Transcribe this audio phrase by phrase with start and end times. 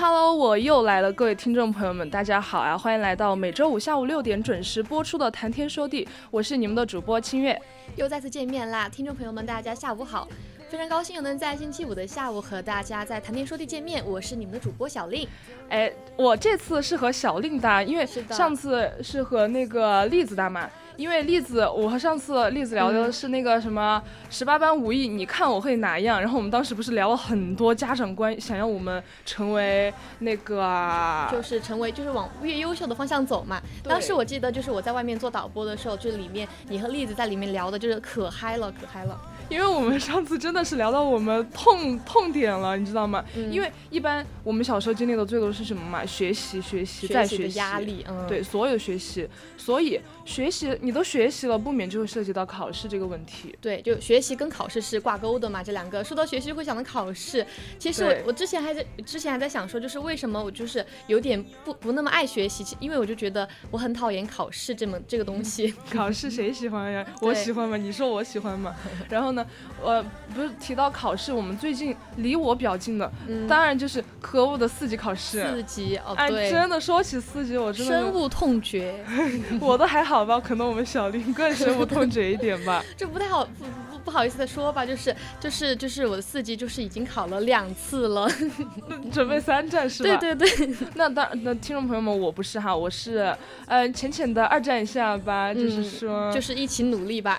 [0.00, 2.76] Hello，Hello，我又来了，各位听众朋友们，大家好啊！
[2.76, 7.60] 欢迎来到每周五下午六点准时播出的《谈天说地》，我是你们的主播清月，
[7.96, 8.88] 又再次见面啦！
[8.88, 10.26] 听众朋友们，大家下午好，
[10.70, 15.28] 非常高兴又能在星期五的下午和大家在《谈天说地》见面，我是你们的主播小令。
[15.68, 20.66] 哎，我这次是和小令搭，因为上次是和那个栗子搭嘛。
[21.00, 26.20] 因为栗子，我和上次栗子聊的是那个什么十八般武艺，你看我会哪样？
[26.20, 33.58] 然后我们当时不是聊了很多家长观，想要我们成为那个，就是成为就是往越优秀的方向走嘛。
[33.82, 39.18] 当时我记得就是我在外面做导播的时候，就里面你和栗子在里面聊的就是可嗨了，可嗨了。
[39.50, 43.22] 因为我们上次真的是聊到我们痛痛点了，你知道吗？
[43.50, 46.06] 因为一般我们小时候经历的最多是什么嘛？
[46.06, 53.52] 学习，学习，再学习，压力，嗯，对，所有学习，所以学习你都学习了，不免就会涉及到考试这个问题。
[53.60, 57.44] 对，就学习跟考试是挂钩的嘛，这两个说到学习会想到考试。
[57.76, 65.74] 其实我我之前还在之前还在想说，就是为什么我就是有点不不那么爱学习，因为我就觉得我很讨厌考试这么这个东西。
[65.92, 67.04] 考试谁喜欢呀？
[67.20, 67.76] 我喜欢吗？
[67.76, 68.72] 你说我喜欢吗？
[69.08, 69.39] 然后呢？
[69.82, 70.02] 呃，
[70.34, 73.10] 不是提到考试，我们最近离我比较近的，
[73.48, 75.42] 当然就是科务的四级考试。
[75.50, 79.04] 四级哦，对，真的说起四级，我真的深恶痛绝。
[79.60, 82.84] 我都还好吧，可能我们小林更深恶痛绝一点吧。
[82.96, 88.28] 这不太好，不不不好意思的说吧，就是就是就是我的四级就是已经考了两次了，
[89.12, 90.16] 准备三战是吧？
[90.16, 90.76] 对对对。
[90.94, 93.34] 那当那听众朋友们，我不是哈，我是
[93.66, 97.38] 呃浅浅的二战一下吧，就是说，就是一起努力吧。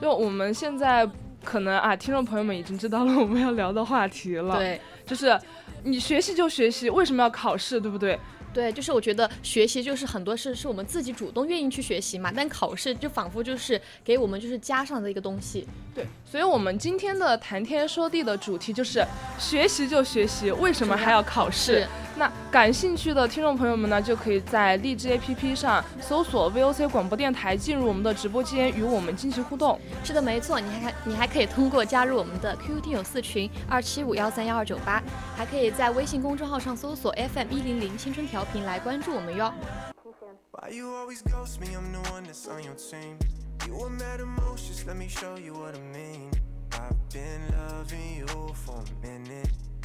[0.00, 1.08] 就我们现在。
[1.44, 4.56] 可能啊，听众朋友们已经知道了我们要聊的话题了。
[4.56, 5.38] 对，就是
[5.84, 8.18] 你学习就学习，为什么要考试，对不对？
[8.52, 15.66] 对，就是我觉得学习就是很多事是我们自己主动愿意去学习嘛，但考试就仿佛就是给我们就是加上的一个东西。
[15.92, 19.04] 对，所以我们今天的谈天说地的主题就是
[19.40, 21.84] 学习就学习，为什么还要考试？
[22.16, 29.80] 那感兴趣的听众朋友们呢，就可以在荔枝 APP 上搜索 VOC 广播电台，进入我们的直播间与我们进行互动。
[30.04, 35.02] 是的，没错，你还你还可以通过加入我们的 QQ 听友四群二七五幺三幺二九八，
[35.36, 39.52] 还可以在微信公众号上搜索 FM 一零零青春调频来关注我们哟。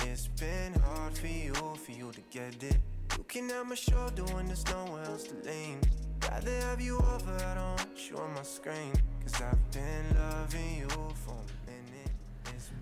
[0.04, 2.78] It's been hard for you, for you to get it.
[3.18, 5.80] Looking at my shoulder when there's nowhere else to lean.
[6.30, 8.94] Rather have you over, I don't want you on my screen.
[9.22, 11.36] Cause I've been loving you for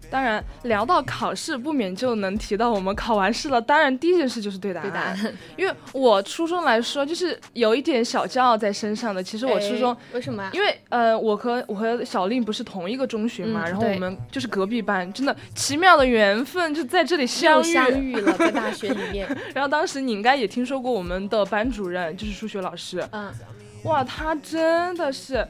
[0.09, 3.61] 当然，聊到考试，不免就能提到我们考完试了。
[3.61, 5.37] 当然，第一件事就是对答案。
[5.57, 9.21] 因为我初中来说，就是有一点小骄傲在身上的。
[9.21, 10.49] 其实我初中为什么？
[10.53, 19.27] 因为呃，我和我和小令不是同一个中学嘛，然后我们就是隔壁班，真的奇妙的缘分就在这里相遇相遇了，在大学里面。
[19.53, 23.05] 然后当时你应该也听说过我们的班主任，就是数学老师。
[23.11, 23.29] 嗯，
[23.83, 25.45] 哇，他真的是。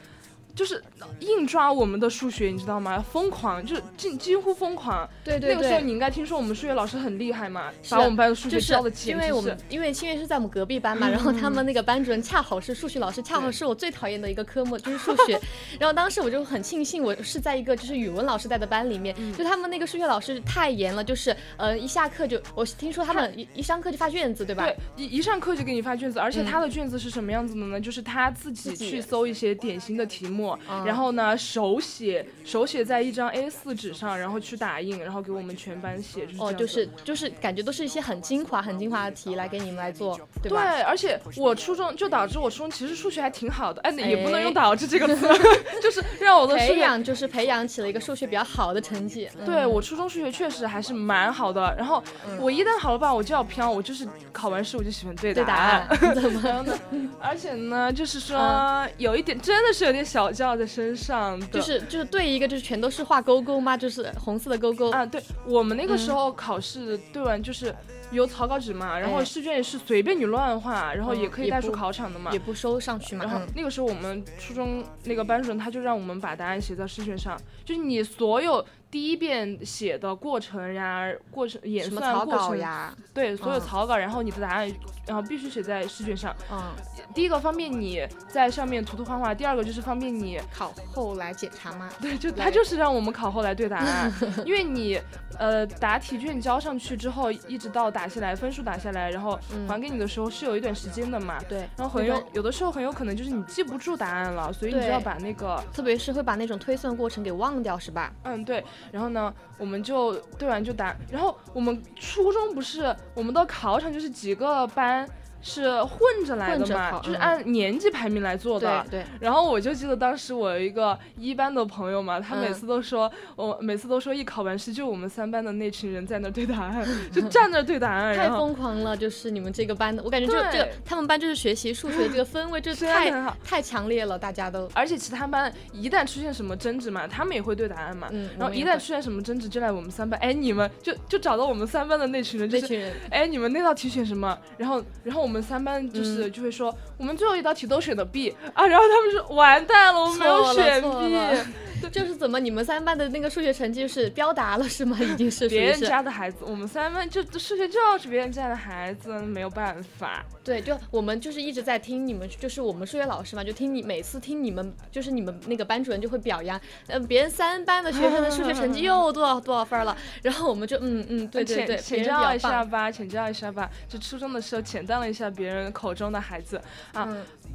[0.55, 0.83] 就是
[1.19, 3.03] 硬抓我们的数学，你知道吗？
[3.11, 5.07] 疯狂，就是近几乎疯狂。
[5.23, 5.55] 对对对。
[5.55, 9.11] 那个时候你应该听说我们数学老师很厉害嘛，把我们班的数学教的简直是。
[9.11, 15.39] 因为我们因为清月是在我们隔壁班嘛， 然后他们那个班主任恰好是数学老师，恰好是我最讨厌的一个科目，就是数学。
[15.79, 24.65] 然后当时我就很庆幸，我是在一个就是语文老师带的班里面，就他们那个数学老师太严了，就是呃一下课就我听说他们一一上课就发卷子，对吧？
[24.65, 27.79] 对，一一上课就给你发卷子，而且他的卷子是什么样子的呢？
[27.79, 30.57] 就是他自己去搜一些典型的题目。
[30.87, 36.27] 目，然后呢手写手写在一张 A4 纸上，然后去打印，然后给我们全班写。
[36.39, 40.63] 哦，就是就是感觉都是一些很精华很精华的题来给你们来做，对吧？
[40.63, 45.27] 对，而且我初中就导致我初中其实数学还挺好的，哎，也不能用导致这个词，
[45.81, 49.29] 就是让我的培养就是培养起了一个数学比较好的成绩。
[49.45, 52.03] 对我初中数学确实还是蛮好的，然后
[52.39, 56.77] 我一旦好了吧，我就要飘，我就是考完试我就喜欢对答案， 怎么样呢？
[57.19, 63.75] 而且呢，就是说有一点真的是有点小骄傲在身上，就是就是对一个就是全都是画勾勾吗？
[63.75, 65.03] 就是红色的勾勾啊？
[65.03, 67.73] 对我们那个时候考试对完就是
[68.11, 73.25] 有草稿纸嘛，然后试卷也是随便你乱画，然后也可以带出考场的嘛，也不收上去嘛。
[73.25, 78.65] 然后那个时候我们初中那个班主任他就让我们把答案写在试卷上，就是你所有。
[78.89, 84.71] 第一遍写的过程呀，过程演算过程呀，对，所有草稿，然后你的答案，
[85.05, 86.33] 然后必须写在试卷上。
[86.49, 86.71] 嗯，
[87.13, 91.89] 第一个方便你在上面涂涂画画，第二个就是方便你考后来检查嘛？
[92.01, 94.09] 对，就他就是让我们考后来对答案，
[94.47, 94.97] 因为你
[95.37, 101.39] 呃答题卷交上去之后，一直到打下来分数打下来，然后还给你的时候是有一段时间的嘛。
[101.49, 108.13] 对，然后很有有的时候很有可能就是你记不住答案了，所以你就要把那个，特别是会把那种推算过程给忘掉，是吧？
[108.21, 108.63] 嗯，对。
[108.91, 110.95] 然后呢，我们就对完就答。
[111.09, 115.09] 然后我们初中不是，我们的考场就是几个班。
[115.41, 118.85] 是混着来的嘛，就是按年级排名来做的。
[118.89, 119.03] 对。
[119.19, 128.15] 然后我就记得当时我有一个一班的朋友嘛，他每次都说，我每次都说一考完试就我们三班的那群人在那对答案， 就站那对答案。
[128.15, 133.11] 太疯狂了，就是你们这个班的，我感觉就这个他们班就是学习数学这个氛围就 太
[133.43, 134.69] 太强烈了，大家都。
[134.73, 138.07] 而且其他班一旦出现什么争执嘛，他们也会对答案嘛。
[138.11, 138.29] 嗯。
[138.37, 144.37] 然后一旦出现什么争执，就来我们三班，哎，你们就就找到我们三班的那群人，那群人，哎，你们那道题选什么？
[144.57, 151.51] 然后然后我们三班就是就会说，我们最后一道题都选的 B 啊，然后他们说完蛋了，我们没有选 B。
[151.91, 154.97] 就是怎么你们三班的那个数学成绩是标达了是吗？
[154.99, 160.25] 已经是别人家的孩子，我们三班就数学就是别人家的孩子，没有办法。
[160.43, 176.59] 对，就我们就是一直在听你们，就是我们数学老师嘛，就听你每次听你们，就是你们那个班主任就会表扬，嗯，别人三班的学生的数学成绩又多少多少分了， 然后我们就嗯嗯，对对对，请教一下吧，请教一下吧，就初中的时候浅淡了一下别人口中的孩子
[176.93, 177.07] 啊。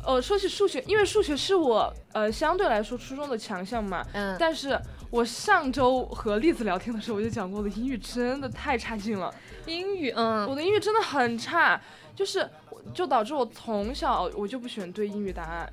[0.04, 4.04] 呃，说起数学，因为数学是我呃相对来说初中的强项嘛。
[4.12, 4.36] 嗯。
[4.38, 4.76] 但是
[5.10, 9.32] 我上周和栗子聊天的时候，我就讲过我的，英语真的太差劲了。
[9.66, 11.80] 英语，嗯，我的英语真的很差，
[12.16, 12.48] 就是
[12.92, 15.72] 就导致我从小我就不喜欢对英语答案，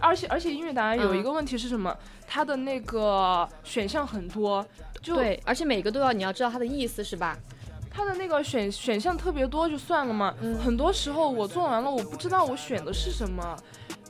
[0.00, 1.94] 而且而且英语答案有一个问题是什么？
[2.26, 4.66] 它的那个选项很多，
[5.02, 7.36] 就对，而且每个都要你要知道它的意思是吧？
[7.96, 10.34] 它的那个选选项特别多，就算了嘛。
[10.62, 13.56] 很多时候我做完了，我不知道我选的是什么。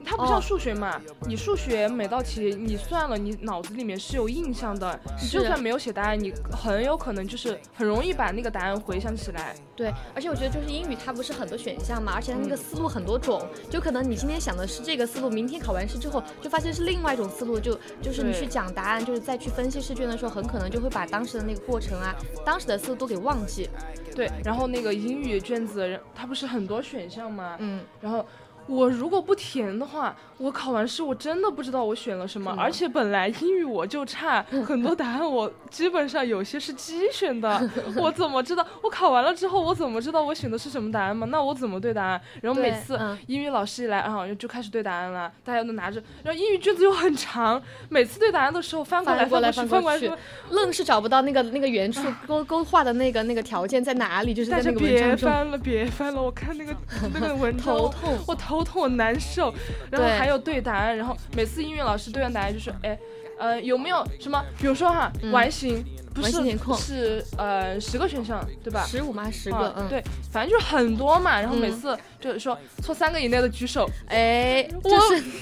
[0.08, 4.98] 它不像数学嘛，你数学每道题你算了，你脑子里面是有印象的。
[5.20, 9.56] 你就算没有写答案，你很有可能就是很容易把那个答案回想起来。
[9.74, 22.14] 对，而且我觉得就是英语它不是很多选项嘛，而且它那个思路很多种，就可能你今天想的是这个思路，明天考完试之后就发现是另外一种思路，就就是你去讲答案，就是再去分析试卷的时候，很可能就会把当时的那个过程啊，
[22.44, 23.68] 当时的思路都给忘记。
[24.14, 27.56] 对，然后那个英语卷子它不是很多选项嘛？
[27.58, 28.24] 嗯，然后。
[28.66, 38.66] 我如果不填的话，我考完试我真的不知道我选了什么，而且本来英语我就差，很多答案我基本上有些是机选的， 我怎么知道？
[38.82, 41.26] 我考完了之后我怎么知道我选的是什么答案嘛？
[41.30, 42.20] 那我怎么对答案？
[42.42, 42.98] 然后每次
[43.28, 50.10] 英语老师一来啊，就开始对答案了，大家都拿着，然后英语卷子又很长，每次对答案的时候翻过来翻过来翻过去，
[50.50, 55.16] 愣是找不到那个那个原处 勾勾画的那个那个条件在哪里，就是在那个文章中。
[55.16, 56.74] 别翻了，别翻了，我看那个
[57.14, 58.55] 那个文章，头痛，我头。
[58.58, 59.52] 头痛，我难受，
[59.90, 62.98] 然后还有对答案，然后每次英语老师对完答案就说，哎，
[63.38, 65.84] 呃，有没有什么，比如说哈，完形。
[66.16, 68.84] 不是是呃十个选项对吧？
[68.86, 69.30] 十五吗？
[69.30, 71.40] 十个，嗯，对，反正就是很多嘛。
[71.40, 73.88] 然后每次就是说错三个以内的举手。
[74.08, 74.90] 哎，我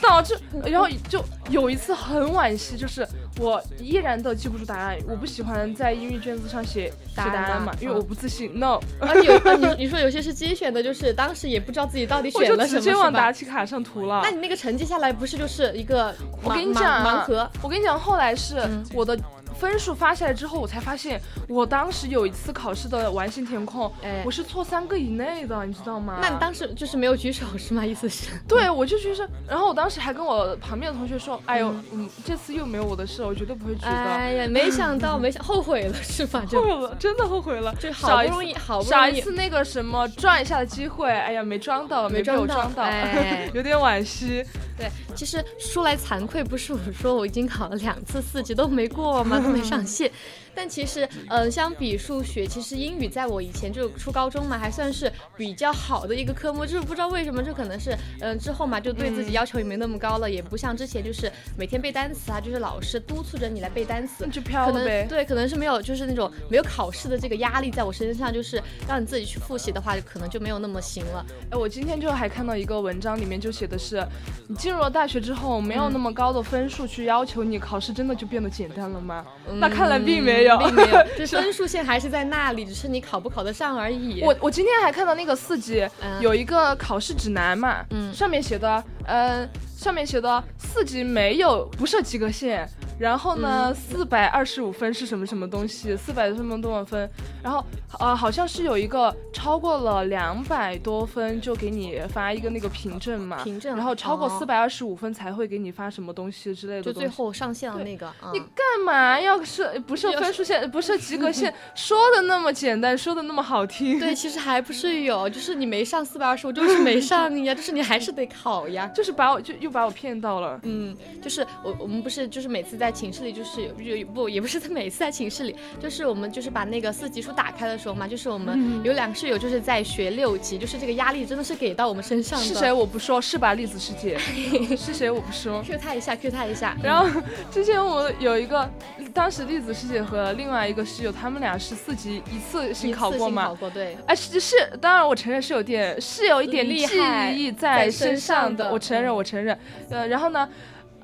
[0.03, 3.07] 导致，然后就有一次很惋惜，就是
[3.39, 4.99] 我依然的记不住答案。
[5.09, 8.53] 我不喜欢在英语卷子上写写答案嘛，因为我不自信。
[8.59, 14.21] No，啊有啊你 你说有些是机选的，就是当时也不知道自己到底选了什么，直接往答题卡上涂了。
[14.23, 17.49] 那你那个成绩下来不是就是一个我跟你讲盲盒？
[17.63, 18.57] 我跟你讲，后来是
[18.93, 19.19] 我的。
[19.65, 21.19] 分数发下来之后，我才发现
[21.49, 23.91] 我当时有一次考试的完形填空，
[24.25, 26.19] 我是错三个以内的，你知道吗？
[26.21, 27.85] 那你当时就是没有举手是吗？
[27.85, 28.29] 意思是？
[28.47, 36.45] 对，我就举手，然后我当时还跟我旁边的同学说：“哎呦，嗯，这次又没有我的事，我绝对不会举的。”哎呀， 没想到，没想后悔了是吧？
[36.47, 44.45] 后悔了，真的后悔了，就好不容易，好不容易少一次那个什么转一下的机会，哎呀，没装到，没被我装到，哎， 有点惋惜。
[44.77, 49.41] 对，其实说来惭愧，不是我说我已经考了两次四级都没过吗？
[49.55, 50.11] 都没上线。
[50.55, 56.65] 但其实，嗯，相比数学，其实英语在我以前就初高中嘛，还算是比较好的一个科目。
[56.65, 65.07] 就是不知道为什么，这可能是，嗯，之后嘛，就对自己要求也没那么高了，也不像之前就是每天背单词啊，就是老师督促着你来背单词，就飘了呗。
[65.09, 71.27] 对，可能是没有，就是那种没有考试的这个压力在我身上，就是让你自己去复习的话，可能就没有那么行了。
[71.51, 74.07] 哎，我今天就还看到一个文章，里面就写的是，
[74.49, 79.25] 你进入了大学之后，没有那么高的分数去要求你考试，真的就变得简单了吗？
[79.59, 81.05] 那看来并没有，并没有。
[81.27, 84.23] 分数线还是在那里，只是你考不考得上而已。
[84.23, 85.87] 我我今天还看到那个四级
[86.21, 89.49] 有一个考试指南嘛，嗯，上面写的，嗯，
[89.85, 92.67] 上面写的四级没有不设及格线。
[92.97, 95.97] 然后呢，四百二十五分是什么什么东西？
[95.97, 97.11] 四百什么多少分？
[97.43, 97.63] 然后
[97.99, 103.43] 呃，好像是有一个超过了两百多分就给你发一个那个凭证嘛。
[103.43, 103.75] 凭证。
[103.77, 106.83] 然后超过四百二十五分才会给你发什么东西之类的。
[106.83, 108.11] 就最后上线了那个。
[108.33, 110.71] 你干嘛要设不设 分数线？
[110.71, 111.53] 不设及格线？
[111.75, 113.99] 说的那么简单，说的那么好听。
[113.99, 120.59] 对，其实还不是有，就是你没上四百二十五，就是没上呀，就是你还是得考呀， 就是把我就又把我骗到了。
[120.63, 122.95] 嗯，就是我我们不是就是每次在。
[122.95, 132.45] 寝室里就是有不也不是在每次在寝室里，就是我们就是把那个四级书打开的时候嘛，就是我们有两个室友就是在学六级，就是这个压力真的是给到我们身上的。
[132.45, 133.55] 是谁我不说，是吧？
[133.55, 134.17] 栗子师姐
[134.79, 136.77] 是谁我不说，Q 他一下，Q 他一下。
[136.85, 138.71] 然后之前我有一个，
[139.13, 143.47] 当时栗子师姐和另外一个室友，他们俩是四级一次性考过嘛？
[143.47, 143.97] 考过对。
[144.07, 149.59] 哎是是，当然我承认是有点是有一点厉害在身上的，我承认我承认。
[149.91, 150.49] 呃，然后呢？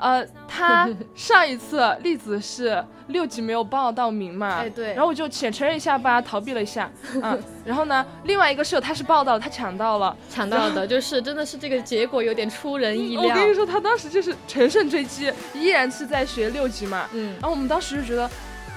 [0.02, 4.60] 呃，他 上一次栗子是六级没有报到名嘛？
[4.60, 4.94] 哎，对。
[4.94, 6.90] 然后我就浅承认一下吧，逃避了一下。
[7.22, 7.38] 嗯。
[7.66, 13.22] 然后呢，另外一个室友他是报到了，他抢到了，抢到的， 就是真的是这个结果有点出人意料。
[13.24, 17.06] 我跟你说，他当时就是乘胜追击，依然是在学六级嘛。
[17.12, 17.34] 嗯。
[17.34, 18.30] 然后我们当时就觉得，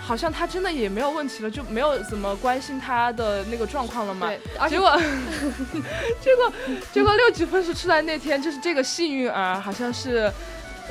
[0.06, 4.28] 好像他真的也没有问题了，就没有怎么关心他的那个状况了嘛。
[4.28, 4.70] 对。
[4.70, 5.00] 结果，
[6.20, 6.54] 结果，
[6.92, 10.32] 结果六级分数出来那天，就是这个幸运儿，好像是。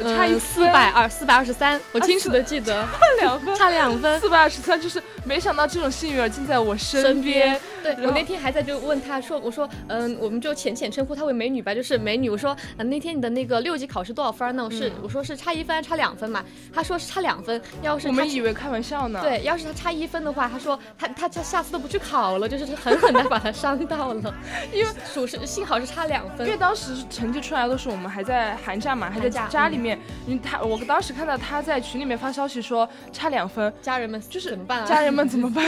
[0.03, 7.59] 差一四百二，四百二十三，我清楚的记得， 差两分，差两分，四百二十三，就是没想到这种幸运儿竟在我身边。
[7.83, 12.31] 对我那天还在就问他说，我说，嗯，我们就浅浅称呼她为美女吧，就是美女。
[12.31, 14.65] 我说，嗯，那天你的那个六级考试多少分呢？
[14.65, 16.45] 我是我说是差一分，差两分嘛。
[16.73, 19.21] 他说是差两分，要是我们以为开玩笑呢。
[19.21, 24.33] 对，要是他差一分的话，他说他他他下次都不去考了，就是狠狠的把他伤到了。
[24.73, 29.99] 因为属实幸好是差两分，因为当时成绩出来的时候，我们还在寒假嘛，还在家里面。
[30.29, 34.87] 因为他我当时看到他在群里面发消息说差两分，家人们就是怎么办啊？
[34.87, 35.65] 家人们怎么办？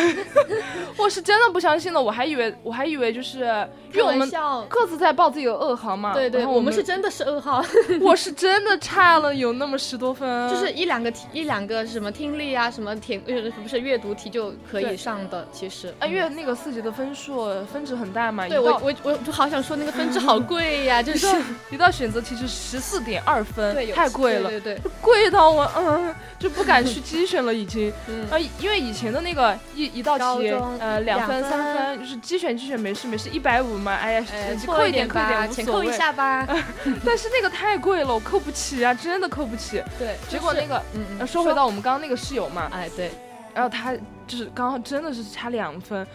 [0.97, 2.85] 我是真的不相信了，我还以为我还。
[2.85, 3.39] 以为就是
[3.93, 4.31] 因为我们
[4.69, 7.65] 各自在报自己的噩耗嘛，对对，我们是真的是噩耗，
[8.01, 15.93] 我是真的差了有那么十多分，就是一两个题一两个什么听力啊，什么填呃不是阅读题就可以上的，其实。
[15.99, 21.27] 啊，因为那个四级的分数分值很大嘛，对我我我就好想说那个分值好贵呀， 就是。
[21.71, 27.91] 一道选择题是十四点二分，太贵了，对对，贵到我嗯就不敢去机选了已经，
[28.31, 30.49] 啊，因为以前的那个一一道题
[30.79, 32.79] 呃两分三分就是机选机选。
[32.85, 34.27] 没事没事，一百五嘛，哎呀，
[34.67, 36.47] 扣一点扣一点，钱扣一下吧。
[37.05, 39.83] 但是那个太贵了，我扣不起啊，真的扣不起。
[39.99, 43.11] 对，结果那个，嗯，说回到我们刚刚那个室友嘛，哎对，
[43.55, 43.95] 然后他
[44.27, 46.07] 就是刚好真的是差两分。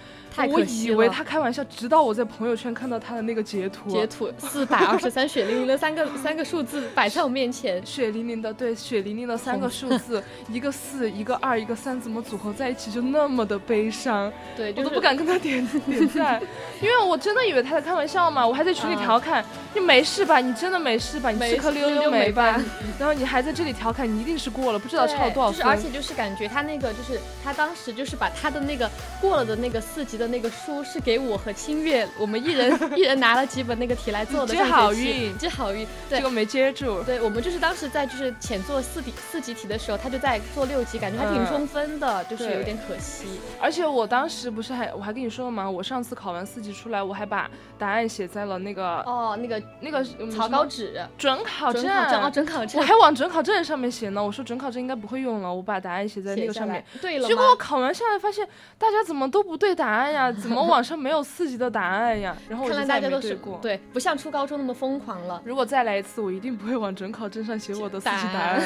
[0.48, 14.32] 我以为他开玩笑，直到我在朋友圈看到他的那个截图，截图四百二十三，血淋淋的三个三个数字摆在我面前，血淋淋的，对，血淋淋的三个数字，一个四，一个二，一个三，怎么组合在一起就那么的悲伤？
[14.58, 16.42] 对，我都不敢跟他点 点赞，
[16.82, 20.40] 因为我真的以为他在开玩笑嘛，我还在群里调侃，你没事吧？
[20.40, 21.30] 你真的没事吧？
[21.30, 22.60] 你吃颗溜溜梅吧？
[22.98, 25.68] 然后你还在这里调侃，你一定是过了，不知道差了多少分。
[25.68, 34.54] 而且就是感觉他那个就是他当时就就是把他的那个过了的那个四级的那个书是给我和清月，我们一人 一人拿了几本那个题来做的。
[34.54, 35.88] 接好运，接好运。
[36.10, 37.04] 结果没接住。
[37.04, 43.26] 对，我们就是当时在就是浅做四题四级题的时候，他就在做六级，感觉还挺充分的，就是有点可惜。
[43.60, 45.70] 而且我当时不是还我还跟你说了吗？
[45.70, 54.24] 我上次考完四级出来，我还把答案写在了那个哦那个那个草稿纸准考证哦准考证，我还往准考证上面写呢。
[54.24, 56.84] 我说准考证应该不会用了，我把答案写在那个上面。
[57.02, 60.32] 对了，结果我考完下来发现大家怎么都不对答案呀？
[60.32, 62.36] 怎么网上没有四级的答案呀？
[62.50, 65.42] 然后看来大家都是对，不像初高中那么疯狂了。
[65.46, 68.62] 如果再来一次，我一定不会往准考证上写我的四级答案，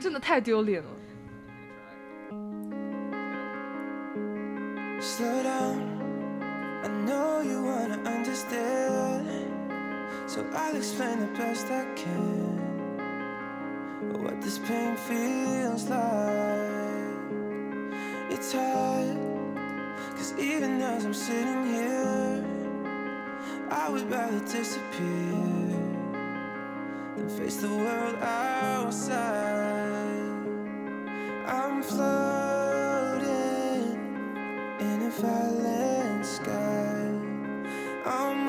[0.00, 0.88] 真的太丢脸了。
[5.00, 5.78] Slow down,
[6.82, 9.26] I know you wanna understand.
[10.26, 12.58] So I'll explain the best I can.
[14.20, 15.96] What this pain feels like.
[18.30, 19.16] It's hard,
[20.18, 22.44] cause even as I'm sitting here,
[23.70, 25.32] I would rather disappear
[27.16, 29.16] than face the world outside.
[31.46, 32.38] I'm floating
[35.20, 37.10] falling sky.
[38.04, 38.48] I'm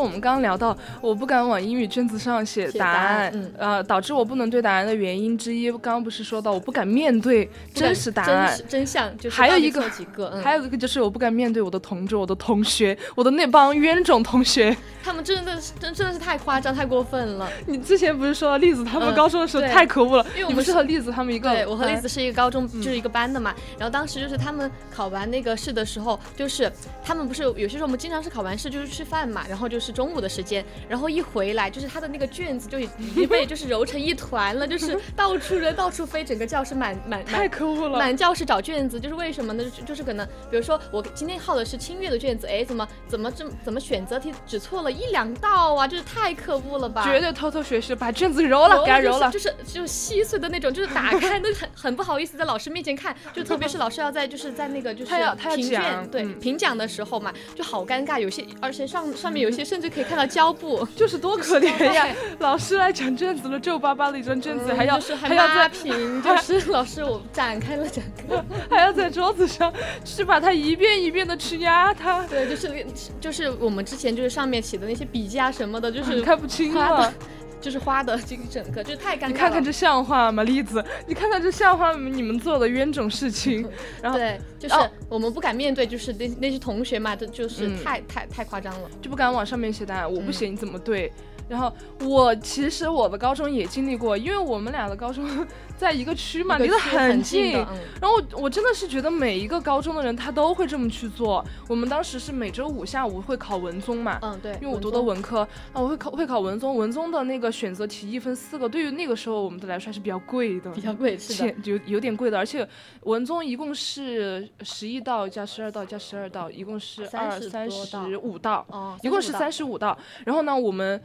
[0.00, 17.48] 我们刚刚聊到，我不敢往英语卷子上写答案，呃，导致我不能对答案的原因之一，刚刚不是说到我不敢面对真实答案、真相，就还有一个几个，还有一个就是我不敢面对我的同桌、我的同学、我的那帮冤种同学， 他们真的是真真的是太夸张、太过分了。
[17.66, 20.26] 你之前不是说栗子他们高中的时候太可恶了？
[20.36, 23.54] 因为我们是和栗子他们一个，对我和栗子是一个高中就是一个班的嘛。
[23.78, 26.70] 然后当时就是他们考完那个试的时候，就是
[27.02, 30.64] 他们不是有些时候我们经常是考完试就是吃饭嘛，然后就是中午的时间。
[30.90, 39.64] 然后一回来，就是他的那个卷子就已经被就是揉成一团了，就是到处扔到处飞，整个教室满满太可恶了，满教室找卷子，就是为什么呢？
[39.86, 45.86] 就是可能比如说我今天耗的是清月的卷子，哎，怎么怎么这怎么选择题只错了一两道啊？
[45.86, 47.04] 就是太可恶了吧？
[47.04, 55.12] 绝对偷偷学习，把卷子揉了，给他揉了，就是就是稀碎的那种，就是打开都很很不好意思在老师面前看，就特别是老师要在就是在那个就是
[55.54, 60.26] 评卷对评奖的时候嘛，就好尴尬，有些而且上上面有些甚至可以看到。
[60.30, 62.06] 胶布就是多可怜呀！
[62.38, 69.72] 老师来讲卷子了，皱巴巴的一张卷子，还要还要在平，就是 老师我展开了展开，还要在桌子上
[70.04, 72.22] 去把它一遍一遍的去压它。
[72.26, 72.86] 对，就是
[73.20, 77.12] 就是我们之前就是上面写的那些笔记啊什么的，就是看不清了。
[77.60, 79.28] 就是花的这一整个， 就是太尴尬了。
[79.28, 80.84] 你看看这像话吗，栗子？
[81.06, 82.10] 你看看这像话吗？
[82.12, 83.66] 你们做的冤种事情。
[84.02, 84.74] 然后对，就是
[85.08, 90.12] 我们不敢面对，就是那那些同学嘛，这就是太太太夸张了，就不敢往上面写答案。
[90.12, 91.12] 我不写你怎么对？
[91.50, 91.72] 然后
[92.06, 95.26] 我其实我的高中也经历过，因为我们俩的高中
[95.76, 97.54] 在一个区嘛，离得很近。
[98.00, 101.44] 然后我真的是觉得每一个高中的人他都会这么去做。
[101.66, 105.40] 我们当时是每周五下午会考文综嘛，嗯对，因为我读的文科
[105.72, 112.38] 啊，我会考会考文综，文综的那个选择题一分四个，对于那个时候我们的来说还是比较贵的，比较贵是的，有有点贵的。
[112.38, 112.66] 而且
[113.02, 119.98] 文综一共是十一道加十二道加十二道，一共是二三十五道，一共是三十五道。
[120.24, 121.02] 然后呢，我们。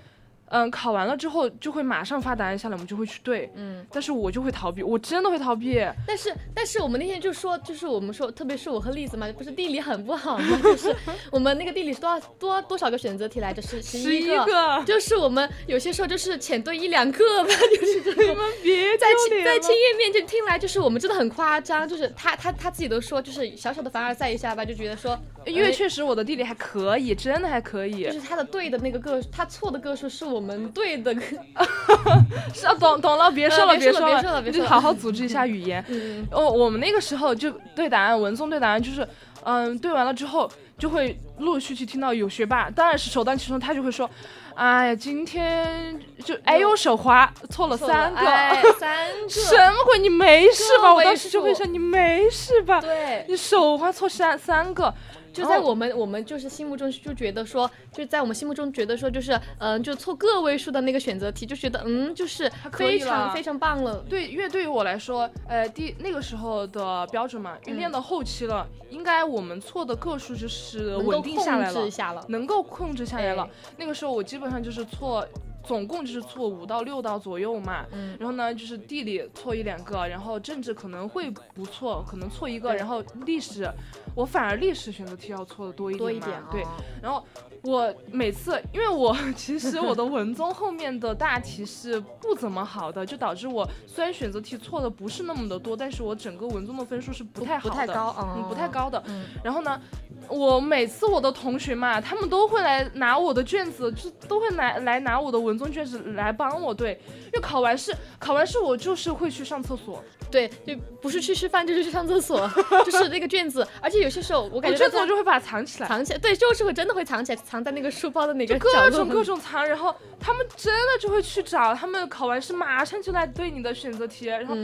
[0.47, 3.51] 嗯，考完了之后就会马上发答案下来，我们就会去对。
[3.55, 5.84] 嗯，但是我就会逃避，我真的会逃避。
[6.08, 10.45] 但是，但是我们那天就说，就是我们说，特别是我和栗子嘛，不是地理很不好吗？
[10.62, 10.95] 就是
[11.31, 13.62] 我们那个地理是多少多多少个选择题来着？
[13.62, 14.84] 是十一个。
[14.86, 19.08] 就是我们有些时候就是浅对一两个吧，就是这你们别在
[19.43, 28.03] 在青叶面前听来，就是我们真的很夸张，就是他他他自己都说，就是小小的凡尔赛一下吧，就觉得说，因为确实我的地理还可以，真的还可以。
[28.03, 30.35] 就是他的对的那个个，他错的个数是。
[30.35, 31.13] 我们队的，
[32.54, 35.84] 是啊，懂懂了，别说了，别说了，你就好好组织一下语言。
[36.32, 39.08] 哦，我们那个时候就对答案，文综对答案就是，
[39.43, 44.10] 嗯，对完了之后就会陆陆续去听到有学霸，当然是首当其冲，他就会说。
[44.56, 48.22] 哎呀，今天就哎呦手滑，错了三个，
[48.80, 50.00] 三个，什么鬼？
[50.00, 50.94] 你没事吧？
[50.94, 52.80] 我当时就会想，你没事吧？
[52.80, 54.94] 对，你手滑错三三个。
[55.34, 63.98] 就在我们我们就是心目中就觉得说，就在我们心目中觉得说，就是嗯，就错个位数的那个选择题，就觉得嗯，就是非常非常棒了。
[64.10, 73.46] 对，因为对于我来说，呃，第那个时候的标准嘛，因为练到后期了，应该我们错的个数就是稳定下来了，能够控制下来了。
[73.76, 75.25] 那个时候我基本上就是错。
[75.67, 83.67] 总共就是错五到六道左右嘛，嗯，然后呢就是地理错一两个，然后政治可能会不错，可能错一个，然后历史，
[84.13, 86.63] 我反而历史选择题要错的多一点，多一点，对，
[87.01, 87.25] 然后
[87.65, 99.04] 我每次，因为我 其实我的文综后面的大题是不怎么好的，就导致我虽然选择题错的不是那么的多，但是我整个文综的分数是不太好的，不太高，嗯，不太高的，
[99.43, 99.80] 然后呢。
[100.28, 112.49] 我每次我的同学嘛，他们都会来拿我的卷子，就都会来来拿我的文综卷子来帮我对，因为考完试，考完试我就是会去上厕所，对，就不是去吃饭就是去上厕所，
[112.85, 124.55] 就是那个卷子，而且有些时候我感觉卷子我就会把它藏起来，藏起来，对，就是会真的会藏起来，藏在那个书包的那个各种各种藏，然后他们真的就会去找，他们考完试马上就来对你的选择题，然后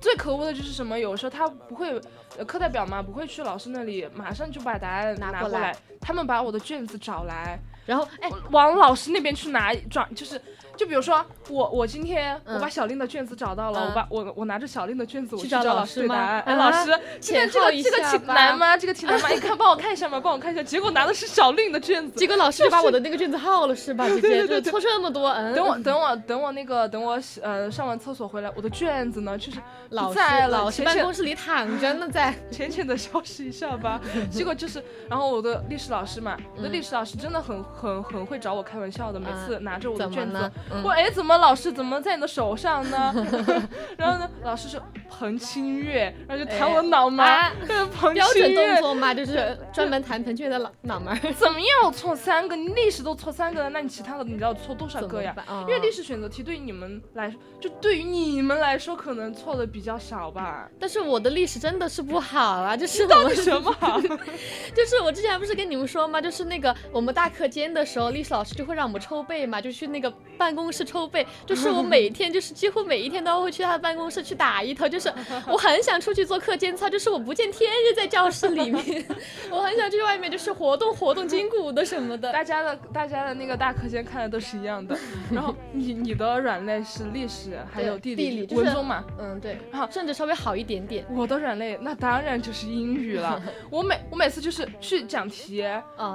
[0.00, 2.00] 最可恶的就是什么，有时候他不会。
[2.46, 5.76] 课代表嘛，不会去老师那里，马上就把答案拿过来。
[6.00, 10.40] 他们把我的卷子找来，然后哎，往老师那边去拿，转就是。
[10.80, 16.40] 就比如说我，我今天我把小令的卷子找到了，我把我我拿着小令的卷子我去找老师对答案。
[16.40, 18.78] 哎，老师，今天这个这个题难吗？
[18.78, 19.28] 这个题难吗？
[19.28, 20.62] 你看，帮我看一下嘛，帮我看一下。
[20.62, 24.08] 结果拿的是小令的卷子，结果老师就把我的那个卷子耗了，是吧？
[24.08, 25.28] 姐姐， 就错这么多。
[25.28, 29.36] 嗯，等我等我等我那个等我呃上完厕所回来，我的卷子呢？
[29.36, 29.58] 就是
[29.90, 34.00] 老在老师办公室里躺着呢， 在浅浅的消失一下吧。
[34.30, 40.50] 结果就是，然后我的历史老师嘛，我的历史老师真的很很很会找我开玩笑的，每次拿着我的卷子，
[40.82, 41.54] 我哎怎么老。
[41.60, 43.12] 师怎么在你的手上呢？
[43.98, 44.80] 然后呢，老师说
[45.10, 47.26] 彭清月，然后就弹我脑门。
[48.14, 51.14] 标准动作嘛，就是专门弹彭清月的脑脑门。
[51.34, 51.68] 怎么样？
[51.84, 55.36] 我错三个，你历史都错三个了，那你其他的你知道错多少个呀？
[55.68, 60.66] 因为历史选择题对于你们来说，就对于你们来说可能错的比较少吧。
[60.78, 64.00] 但是我的历史真的是不好啊，就是到底什么好？
[64.74, 66.20] 就是我之前不是跟你们说吗？
[66.22, 71.24] 就是那个我们大课间的时候，历史老师就会让我们抽背嘛，就去那个办公室抽背。
[71.46, 75.12] 就是我每天，就是几乎每一天都会去他的办公室去打一头，就是
[75.46, 79.06] 我很想出去做课间操，就是我不见天日在教室里面，
[79.50, 82.32] 我很想去外面就是活动活动筋骨的什么的。
[82.32, 84.98] 大家的大家的那个大课间看的都是一样的。
[85.30, 89.04] 然后你你的软肋是历史，还有地理、文综嘛？
[89.18, 89.58] 嗯，对。
[89.70, 91.04] 然后甚至稍微好一点点。
[91.10, 93.40] 我的软肋那当然就是英语了。
[93.70, 95.62] 我每我每次就是去讲题，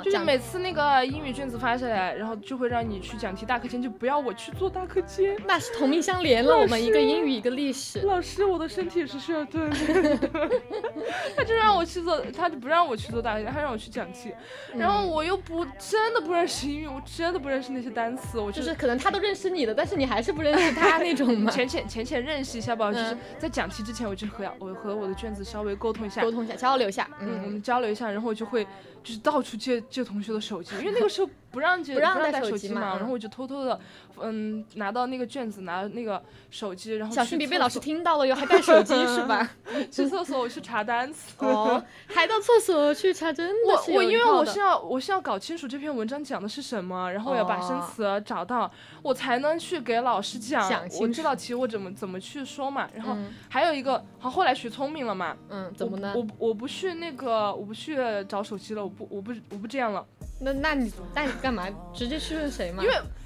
[0.03, 5.35] 就是每次那个英语卷子发下来，然后就会让你去讲题大课间，就不要我去做大课间。
[5.45, 7.99] 那是同命相连了， 我们一个英语一个历史。
[8.01, 10.49] 老师，我的身体也是需要锻炼的。
[11.35, 14.33] 他就让我去做，他就不让我去做大课间，他让我去讲题。
[14.75, 18.39] 然后我又不真的不认识英语，我真的不认识那些单词。
[18.39, 21.51] 我就是可能他都认识你的，但是你还是不认识他那种嘛。
[21.51, 27.09] 浅浅浅浅认识一下吧，就是在讲题之前，我就和我和我的卷子稍微沟通一下，沟通一下，交流一下。
[27.21, 28.65] 嗯，我们交流一下，然后我就会
[29.03, 31.29] 就是到处借借同学的手机，因为那个时候。
[31.55, 33.79] 不让接，不让带手机嘛，然后我就偷偷的，
[34.21, 39.49] 嗯，拿到那个卷子，拿那个手机，然后小心别被老师听到了哟，还带手机是吧？
[39.89, 48.69] 去厕所我去查单词，哦，还到厕所去查，真的是我我因为我是要我是要搞清楚这篇文章讲的是什么，然后我要把生词找到，
[49.01, 52.89] 我才能去给老师讲，我这道题我怎么怎么去说嘛。
[52.93, 53.15] 然后
[53.47, 56.13] 还有一个，好后来学聪明了嘛，嗯，怎么呢？
[56.17, 60.05] 我我不去那个，我不去找手机了，我不我不我不这样了。
[60.39, 61.67] 那那你那你干嘛？
[61.93, 62.83] 直接去问谁嘛？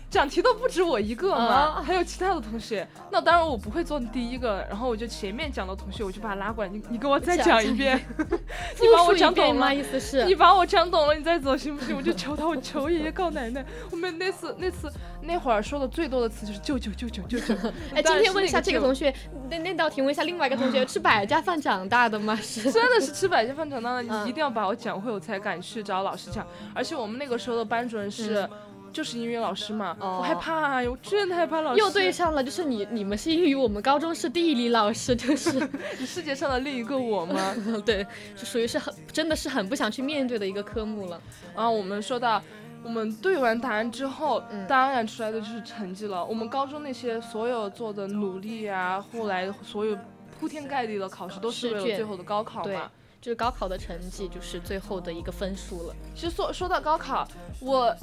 [0.09, 2.87] 讲题都不止我一个嘛，还有其他的同学。
[3.11, 9.71] 那当然我不会做第一个，然后我就前面讲的同学，我就把他拉过来，你你给我再讲一遍， 你把我讲懂吗？
[9.71, 10.25] 意思是？
[10.25, 11.95] 你把我讲懂了，你再走行不行？
[11.95, 13.63] 我就求他，我求爷爷告奶奶。
[13.91, 14.91] 我们那次那次
[15.21, 17.53] 那会儿说的最多的词就是舅舅舅舅舅舅。
[17.93, 19.13] 哎，今天问一下这个同学，
[19.49, 22.35] 那那道题问一下另外一个同学，吃百家饭长大的吗？
[22.41, 24.01] 是，真的是吃百家饭长大的。
[24.01, 26.45] 你一定要把我讲会，我才敢去找老师讲。
[26.73, 28.49] 而且我们那个时候的班主任是。
[28.91, 31.79] 就是英语老师嘛，我害怕，我真的害怕老师。
[31.79, 35.51] 又对上了，就是你，你们是英语，我们高中是地理老师，就是
[35.99, 37.55] 你世界上的另一个我吗？
[37.85, 41.21] 对，就属于是很，真的是很不想去面对的一个科目了。
[41.55, 42.41] 然后我们说到，
[42.83, 46.25] 我们对完答案之后，当然出来的就是成绩了。
[46.25, 49.97] 我们高中那些所有做的努力啊，后来所有
[50.39, 52.89] 铺天盖地的考试，都是为了最后的高考嘛。
[53.21, 55.95] 就是高考的成绩，就是最后的一个分数了。
[56.15, 57.27] 其实说说到高考，
[57.59, 57.95] 我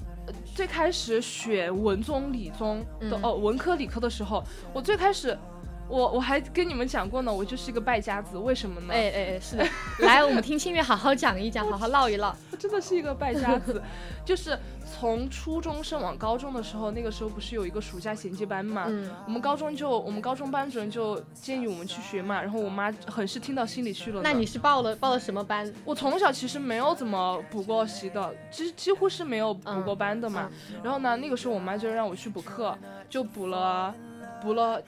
[0.55, 5.37] 最开始选文综理综的哦，文科理科的时候，我最开始。
[5.89, 8.93] 我我还跟你们讲过呢，我就是一个败家子，为什么呢？
[8.93, 9.65] 哎哎哎，是的，
[10.07, 12.35] 来，我们听清月好好讲一讲，好好唠一唠。
[12.51, 13.81] 我 真的是一个败家子，
[14.25, 14.59] 就是
[14.99, 18.87] 从初中升往高中的时候，那个时候不是有一个暑假衔接班嘛？
[18.89, 19.11] 嗯。
[19.27, 24.23] 我们高中就我们高中班主任就建议我们去学嘛，然后我妈很是听到心里去了。
[24.23, 25.73] 那你是报了报了什么班？
[25.85, 30.51] 我从小其实没有怎么补过习的，几几乎是没有补过班的嘛。
[30.83, 32.77] 然后呢，那个时候我妈就让我去补课，
[33.09, 33.95] 就补了。
[34.43, 34.81] 补了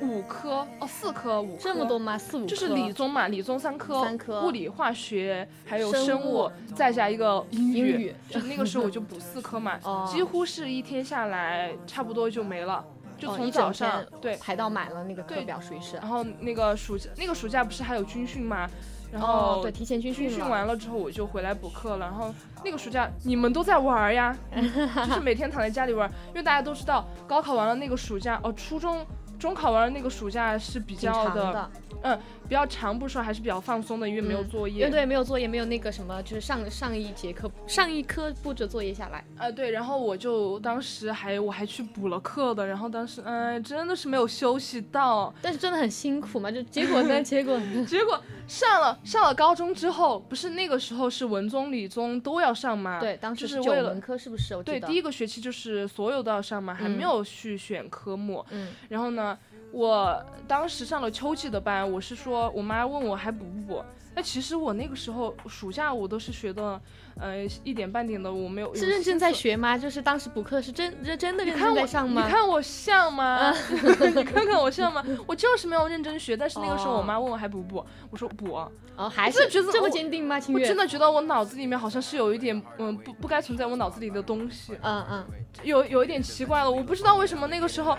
[0.00, 2.18] 五科哦，四科五科这么多吗？
[2.18, 8.14] 四五科就是理综嘛，理综三科，三科物理、化学还有生物，再加一个英语。
[8.28, 12.84] 就那个时候我就补四科嘛，几乎是一天下来差不多就没了，
[13.18, 15.96] 就从早上对排到满了那个课表属于是。
[15.96, 18.68] 然后那个暑假那个暑假不是还有军训吗？
[19.12, 22.06] 然后对提前军训，军训完了之后我就回来补课了。
[22.06, 26.08] 然后那个暑假你们都在玩呀， 就是每天躺在家里玩。
[26.28, 29.04] 因为大家都知道，高考完了那个暑假，哦，初中
[29.38, 31.70] 中考完了那个暑假是比较的。
[32.02, 34.88] 嗯，比较长，不说还是比较放松的，因为没有作业。
[34.88, 39.24] 对，没有作业，没有那个什么，就是上上一节课，上一科布置作业下来。
[39.38, 45.34] 呃，对，然后我就当时还我还去补了课的，然后当时哎，真的是没有休息到。
[45.40, 47.20] 但是真的很辛苦嘛，就结果呢？
[47.24, 53.00] 结果 结果上了上了高中之后，不是那个时候是文综理综都要上吗？
[53.00, 54.54] 对，当时是为了文科是不是？
[54.62, 58.44] 对，第一个学期就是所有都要上嘛，还没有去选科目。
[58.50, 59.35] 嗯，然后呢？
[59.72, 63.84] 我当时上了秋季的班，我是说，我妈问我还补不补？
[64.14, 66.80] 那其实我那个时候暑假我都是学的，
[67.20, 69.76] 呃，一点半点的，我没有是认真在学吗？
[69.76, 72.24] 就是当时补课是真认真的认真在上吗？
[72.24, 73.52] 你看我像吗？
[74.16, 75.04] 你看看我像吗？
[75.26, 78.54] 我就是没有认真学，但是那个时候我妈问我还补不补，我说补。
[78.96, 80.40] 哦，还是觉得这么坚定吗？
[80.48, 84.72] 我真的觉得我脑子里面好像是有一点，嗯，不不该存在我脑子里的东西。
[84.80, 85.26] 嗯嗯，
[85.62, 87.98] 有有一点奇怪了，我不知道为什么那个时候。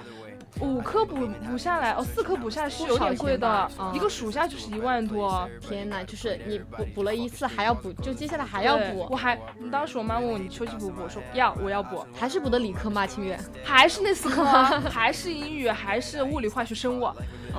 [0.61, 5.47] 五科补补下来哦，四科补下来是有点贵的，一个暑假就是一万多。
[5.61, 9.07] 天哪，就是你补补了一次还要补，就接下来还要补。
[9.09, 9.39] 我还
[9.71, 12.03] 当时我妈问我你秋季补不补，我说要，我要补。
[12.15, 13.05] 还是补的理科吗？
[13.05, 13.37] 清月？
[13.63, 14.43] 还是那四科，
[14.89, 17.07] 还是英语，还是物理、化学、生物。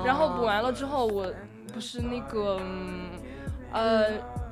[0.04, 1.32] 然后补完了之后，我
[1.72, 2.60] 不是那个
[3.72, 4.10] 呃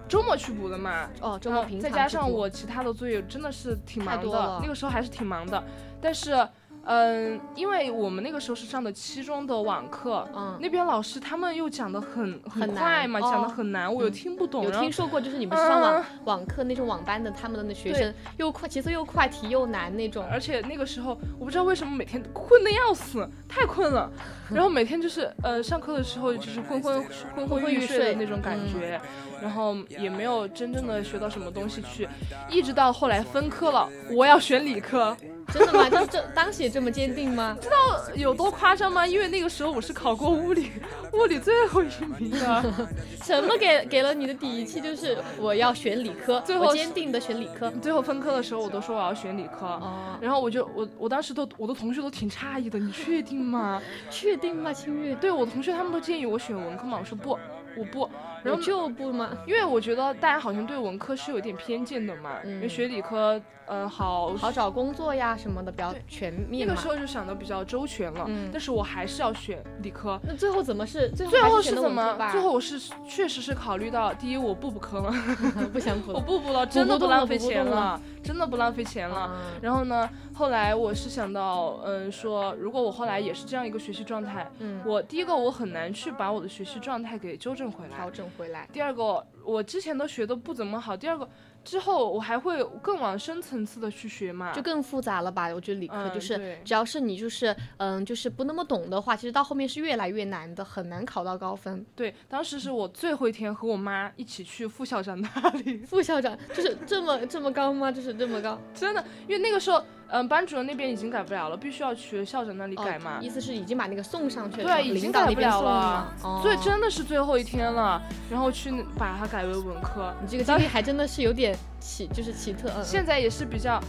[0.09, 1.09] 周末去补的嘛？
[1.21, 5.63] 哦，周末平再加上我其他的作业真的是挺忙的，那个时候还是挺忙的，
[6.01, 6.47] 但是。
[6.87, 14.65] 嗯，因为我们那个时候是上的七中的网课，嗯，那边老师他们又讲的很很快嘛，讲的很难，我又听不懂。
[14.65, 20.25] 有听说过，就是你们上网网课那种网班的，他们的那学生又快，节奏又快，题又难那种。
[20.31, 24.09] 而且那个时候，我不知道为什么每天困的要死，太困了，
[24.49, 29.01] 然后每天就是呃上课的时候就是昏昏昏昏欲睡的那种感觉，
[29.43, 32.09] 然后也没有真正的学到什么东西去，
[32.49, 35.17] 一直到后来分科了，我要选理科。
[35.53, 35.89] 真的吗？
[35.91, 37.57] 就是这当时也这么坚定吗？
[37.61, 37.77] 知道
[38.15, 39.07] 有多夸张吗？
[39.07, 40.71] 因为那个时候我是考过物理，
[41.13, 42.65] 物理最后一名的。
[43.23, 44.81] 什么给给了你的底气？
[44.81, 47.71] 就是我要选理科，最后坚定的选理科。
[47.83, 49.67] 最后分科的时候，我都说我要选理科。
[49.67, 50.19] 哦。
[50.21, 53.81] 然后我就我我当时都我的同学都挺诧异的，你确定吗？
[54.11, 54.73] 确定吗？
[54.73, 55.15] 清月？
[55.17, 57.39] 对我同学他们都建议我选文科嘛，我说不，
[57.77, 58.09] 我不。
[58.43, 59.31] 然后就不嘛？
[59.47, 63.41] 因为我觉得大家好像对文科是有点偏见的嘛，因为学理科。
[63.69, 66.67] 嗯，好好找工作呀什么的，比较全面。
[66.67, 70.19] 那个时候就想的比较周全了，但是我还是要选理科。
[70.23, 72.17] 那最后怎么是最后是怎么？
[72.31, 75.13] 最后我是确实是考虑到，第一我不补课了，
[75.73, 79.31] 不想补，我不补了，真的不浪费钱了，真的不浪费钱了。
[79.61, 88.69] 然后呢，后来我是想到，嗯，说如果我后来也是这样一个学习状态，嗯，我第一个我很难去把我的学习状态给纠正回来，调整回来。
[88.73, 90.97] 第二个，我之前都学的不怎么好。
[90.97, 91.29] 第二个。
[91.67, 95.49] 之后我还会更往深层次的去学嘛，就更复杂了吧？
[95.53, 101.85] 我觉得理科就是只要是你就是嗯就是不那么懂的话，其实到后面是越来越难的，很难考到高分。
[101.97, 107.91] 对，当时是我最后一天和我妈一起去副校长那里， 副校长就是这么这么高吗？
[107.91, 108.57] 就是这么高？
[108.73, 109.83] 真的，因为那个时候。
[110.09, 113.19] 嗯，班主任那边已经改不了了，必须要去校长那里改嘛。
[113.21, 116.15] 意思是已经把那个送上去了，对，已经改不了了。
[116.41, 118.01] 所以真的是最后一天了，
[118.31, 120.15] 然后去把它改为文科。
[120.23, 122.71] 你这个经历还真的是有点奇，就是奇特。
[122.77, 122.85] 嗯。
[122.85, 123.81] 现在也是比较，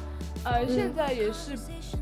[0.43, 1.58] 呃，现在也是，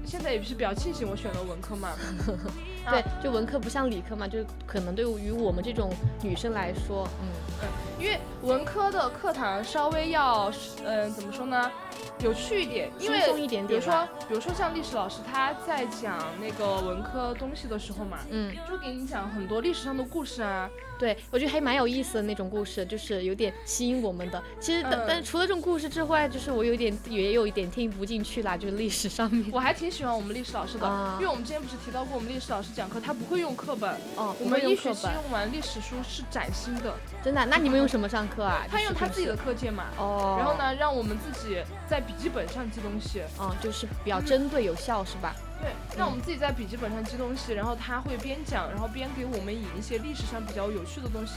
[0.05, 1.89] 现在也是比较庆幸我选了文科嘛。
[2.87, 7.27] 对，就文科不像理科嘛，就可能对于我们这种女生来说，嗯
[7.63, 7.67] 嗯，
[7.99, 10.51] 因为文科的课堂稍微要，
[10.85, 11.71] 嗯，怎么说呢？
[12.19, 13.19] 有趣一点，因为
[13.67, 20.69] 比如说，比如说像历史老师他在讲那个文科东西的时候嘛，嗯，就给你讲很多历史上的故事啊。
[20.97, 24.41] 对，我觉得还蛮有意思的那种故事，就是有点吸引我们的。
[24.61, 29.45] 其实，但但除了这种故事之外，就是我有点也有一点听不进去啦，就是历史上面。
[29.51, 30.87] 我还挺喜欢我们历史老师的，
[31.19, 36.95] 因为我们之前不是提到过，我们历史老师讲课他不会用课本，哦，我们一学期用完历史书是崭新的。
[37.21, 37.45] 真的？
[37.45, 38.65] 那你们用什么上课啊？
[38.71, 39.87] 他用他自己的课件嘛。
[39.97, 40.37] 哦。
[40.39, 43.21] 然后呢，让我们自己在笔记本上记东西。
[43.39, 45.35] 嗯，就是比较针对有效，是吧？
[45.61, 51.35] 对，那我们自己在笔记本上记东西，然后他会边讲，然后边给我们引一些历史上比较有趣的东西，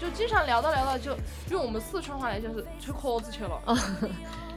[0.00, 1.16] 就经常聊到聊到就
[1.50, 3.60] 用我们四川话来就是吹壳子去了。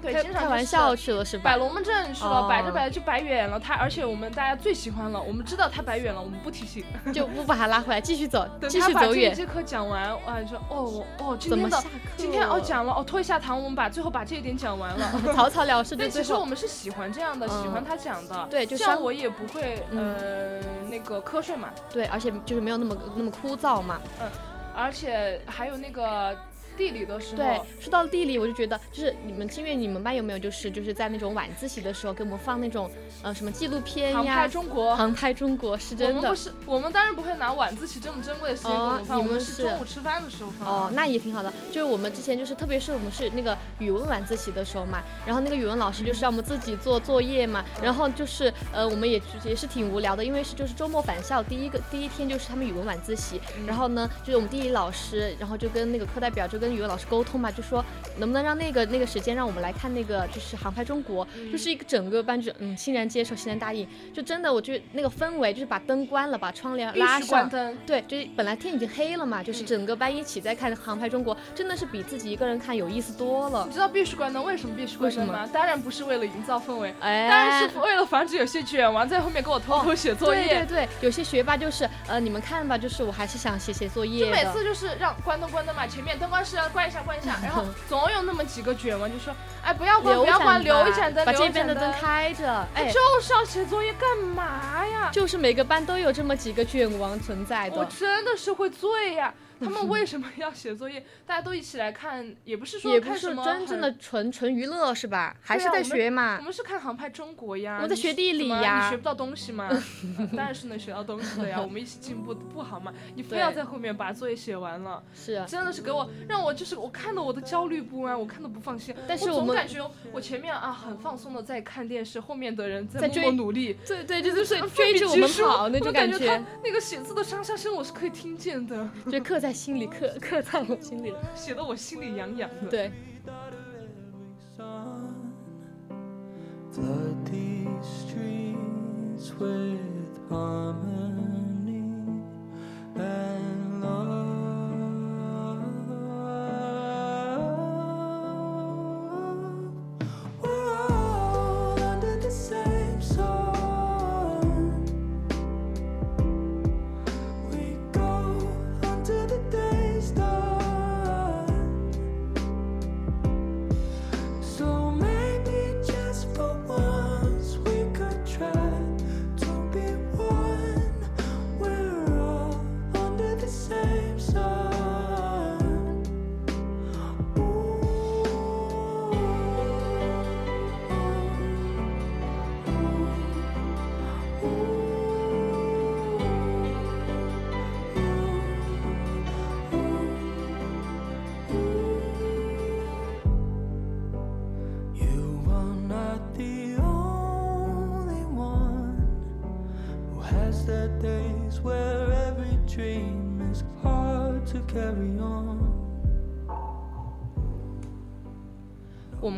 [0.01, 1.43] 对，经常开玩笑去了是吧？
[1.43, 3.59] 摆龙门阵去了，摆着摆着就摆远了。
[3.59, 6.83] 他而且我们大家最喜欢了，我们知道他摆远了，我们不提醒，
[7.13, 9.29] 就不把他拉回来，继续走， 继续走远。
[9.31, 11.83] 这节课讲完，啊，说哦哦，今天的
[12.17, 15.95] 今天哦讲了哦，拖一下堂，我们把最后把这一点讲完了， 草草了事。
[15.97, 18.47] 对，其实我们是喜欢这样的，喜欢他讲的。
[18.49, 20.59] 对，这样我也不会呃
[20.89, 21.69] 那个瞌睡嘛。
[21.91, 24.01] 对，而且就是没有那么那么枯燥嘛。
[24.19, 24.27] 嗯，
[24.75, 26.35] 而且还有那个。
[26.81, 32.89] 地理的时候，对，说到地理，我就觉得就是你们清月，你们班有没有就是就是在那种晚自习的时候给我们放那种
[33.21, 34.15] 呃什么纪录片呀？
[34.15, 36.15] 航拍中国，航拍中国是真的。
[36.15, 40.67] 我们不是，我们当然不会拿晚自习这么珍贵的时间给我们放，我们是中午吃饭的时候放。
[40.67, 41.53] 哦，那也挺好的。
[41.71, 56.70] 就是我们之前就是，特别是我们是那个语文晚自习的时候嘛，然后那个语文老师就是让我们自己做作业嘛，然后就是呃我们也也是挺无聊的，因为是就是周末返校第一个第一天就是他们语文晚自习，然后呢就是我们地理老师，然后就跟那个课代表就跟。
[56.73, 57.83] 语文老师沟通嘛，就说
[58.17, 67.49] 能不能让那个那个时间让我们来看那个就是航拍中国，就是一个整个班就嗯欣然接受，欣然答应，就真的我觉得那个氛围就是把灯关了，把窗帘拉上，
[67.85, 73.65] 对，就是本来天已经黑了嘛，就是整个班一起在看航拍中国，真的是比自己一个人看有意思多了。
[73.67, 75.49] 你知道必须关灯为什么必须关灯吗？
[75.51, 80.47] 当然不是为了营造氛围，哎，当然是为了防止有些卷王在后面给我偷偷写作业。
[80.47, 84.25] 对对对，有些学霸就是呃你们看吧，就是我还是想写写作业。
[84.25, 87.37] 就每次就是让关灯关灯嘛，前面灯光是要关一下关一下。
[87.41, 89.33] 然后 总有那么几个卷王就说，
[89.63, 92.67] 哎，不要关，不要关，留一盏灯，把这边的灯开着。
[92.73, 95.09] 哎，就是要写作业干嘛呀？
[95.13, 97.77] 就是每个班都有这么几个卷王存在的。
[97.77, 99.33] 我真的是会醉呀。
[99.61, 101.05] 他们为什么要写作业？
[101.25, 105.35] 大家都一起来看，也不是说也不是真正的纯纯娱乐是吧？
[105.41, 106.37] 还是在学嘛？
[106.39, 107.79] 我们是看航拍中国呀。
[107.81, 108.85] 我在学地理呀。
[108.85, 109.69] 你学不到东西吗？
[110.35, 111.61] 当然是能学到东西的呀。
[111.61, 112.93] 我们一起进步不好吗？
[113.15, 118.93] 你非要在后面把作业写完了，是真的是给我让我就是我看的我的焦虑不安，我看的不放心。
[119.07, 119.79] 但是我总感觉
[120.11, 123.77] 我前面啊很放松的在看电视，后面的人在默默努力。
[123.85, 126.43] 对对，就是追着我们跑那种感觉他。
[126.63, 130.15] 那个写字的上下声我是可以听见的， 就刻在心里刻。
[130.21, 132.69] 刻在我心里了，写得我心里痒痒的。
[132.69, 132.91] 对。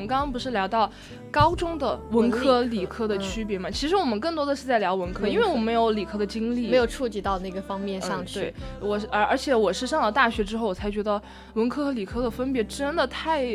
[0.04, 0.92] 们刚刚不是聊到
[1.32, 3.72] 高中的文科理科的区别嘛？
[3.72, 8.42] 其实我们更多的是在聊文科，因为我们没有理科的经历，没有触及到那个方面上去。
[8.42, 11.22] 对，我而而且我是上了大学之后，我才觉得
[11.54, 13.46] 文科和理科的分别真的太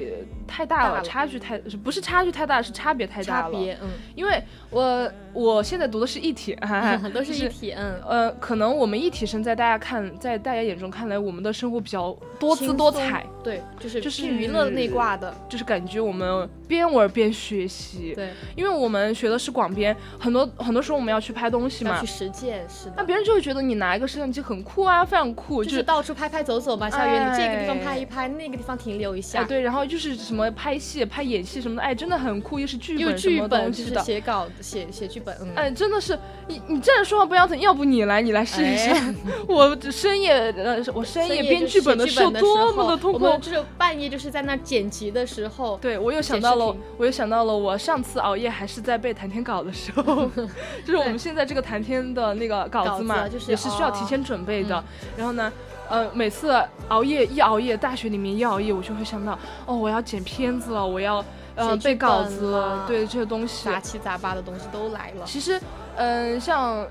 [0.49, 3.53] 太大了，差距太不是差距太大，是差别太大了。
[3.53, 5.09] 差别，嗯，因为我。
[5.35, 6.57] 我现在读的是一体，
[7.15, 38.91] 都是一体，嗯，呃，可能我们一体生在大家看，在大家眼中看来，我们的生活比较多姿多彩，对，就是就是娱乐那挂的，就是感觉我们边玩边学习，对，因为我们学的是广编，很多很多时候我们要去拍东西嘛，去实践，是的，那别人就会觉得你拿一个摄像机很酷啊，非常酷，就是到处拍拍走走嘛，校园里这个地方拍一拍，那个地方停留一下，对，然后就是什么拍戏、拍演戏什么的，哎，真的很酷，又是剧本什么东西的，写稿写写剧本，哎，真的是你你这样说话不腰疼，要不你来你来试一试，
[39.49, 50.31] 我深夜呃我深夜编剧本的时候多么的痛苦，我就是半夜就是在那剪辑的时候，对我又想到了，我又想到了我上次熬夜还是在背谈天稿的时候，
[50.85, 54.83] 就是我们现在这个谈天的那个稿子嘛，也是需要提前准备的，
[55.17, 55.53] 然后呢。
[55.89, 56.55] 呃，每次
[56.89, 61.25] 熬夜一熬夜，大学里面一熬夜，我就会想到，哦，我要剪片子了，我要
[61.55, 65.25] 呃背稿子了，对这些东西，杂七杂八的东西都来了。
[65.25, 65.59] 其实，
[65.97, 66.87] 嗯，像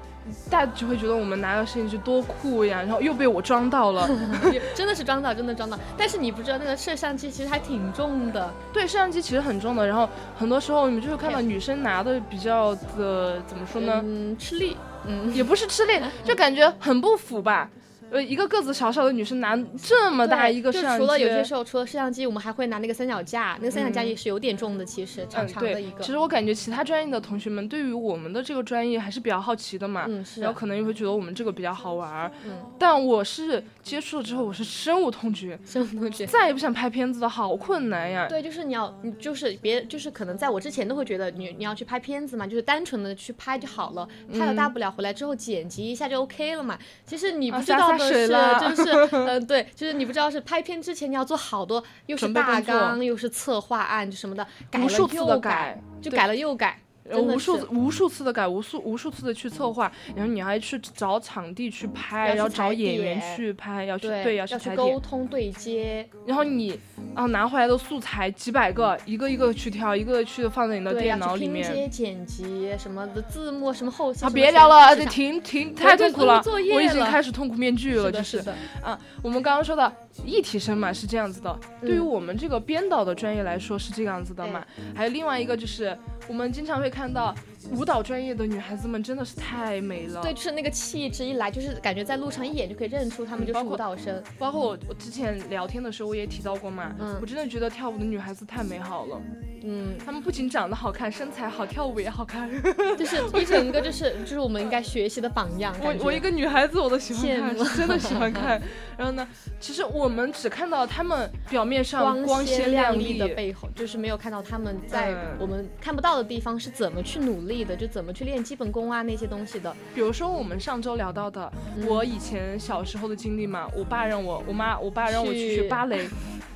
[0.49, 4.09] 大家就会觉得我们拿到摄影机多酷呀，然后又被我装到了，
[4.73, 5.77] 真的是装到，真的装到。
[5.95, 9.85] 但是你不知道那个摄像机其实还挺重的，对，摄像机其实很重的。
[9.85, 14.01] 然后很多时候你们就会看到女生拿的比较的怎么说呢？
[14.03, 14.75] 嗯，吃力，
[15.05, 15.93] 嗯，也不是吃力，
[16.25, 17.69] 就感觉很不服吧。
[18.09, 26.01] 呃，一个个子小小的女生拿这么大一个摄像机，除了有些时候除了摄像机，我们还会拿那个三脚架，那个三脚架也是有点重的，其实长长的一个。
[26.01, 30.41] 其实我感觉其他专业的同学们对于我们的这个专业还是比较好奇的嘛，嗯，是。
[30.41, 32.51] 然后可能也会觉得我们这个比较好玩，嗯。
[32.79, 38.27] 但我是接触了之后，我是深恶痛绝，深恶痛绝，再也不想拍片子了，好困难呀。
[38.29, 46.77] 对，就是你要，你就是别，就是可能在我之前都会觉得你你要去拍片子嘛，就是单纯的去拍就好了，拍了大不了回来之后剪辑一下就 OK 了嘛。
[47.05, 48.75] 其实你不知道的是，就。
[48.85, 56.79] 是，嗯，对，就是你不知道是拍片之前你要做好多，又是大纲，又是策划案什么的，改了又改，就改了又改。
[57.15, 66.77] 无数无数次的改，无数无数次的去策划，然后你还去找场地去拍，然后找演员去拍，要去对要去沟通对接，然后你
[67.13, 71.65] 啊拿回来的素材几百个，一个一个去挑，一个去放在你的电脑里面。
[71.71, 74.25] 拼接剪辑什么的字幕什么后期。
[74.25, 76.43] 啊别聊了，得停停，太痛苦了，
[76.73, 78.39] 我已经开始痛苦面具了，就是
[78.81, 79.91] 啊，我们刚刚说的
[80.25, 85.97] 一体生嘛是这样子的，对于我们这个编导的专业来说是这样子的嘛，还有另外一个就是
[86.27, 86.91] 我们经常会。
[86.97, 87.35] 看到
[87.71, 94.21] 舞蹈专业的女孩子们真的是太美了，对，就是那个气质一来，就是感觉在路上一眼就可以认出她们就是舞蹈生。
[94.37, 99.21] 包括我，我之前聊天的时候我也提到过嘛，嗯，我真的觉得跳舞的女孩子太美好了。
[99.63, 102.49] 嗯，她们不仅长得好看，身材好，跳舞也好看，
[102.97, 105.75] 就是一整个就是就是我们应该学习的榜样。
[105.81, 108.61] 我我一个女孩子我都喜欢看，真的喜欢看。
[108.97, 109.27] 然后呢，
[109.59, 119.75] 其实我们只看到她们表面上光鲜亮丽的背后，就是没有看到她们在我们看不到的地方是怎么去努力的，就怎么去练基本功啊那些东西的。
[119.93, 121.51] 比如说我们上周聊到的，
[121.87, 126.07] 我以前小时候的经历嘛，我爸让我，我妈，我爸让我去学芭蕾。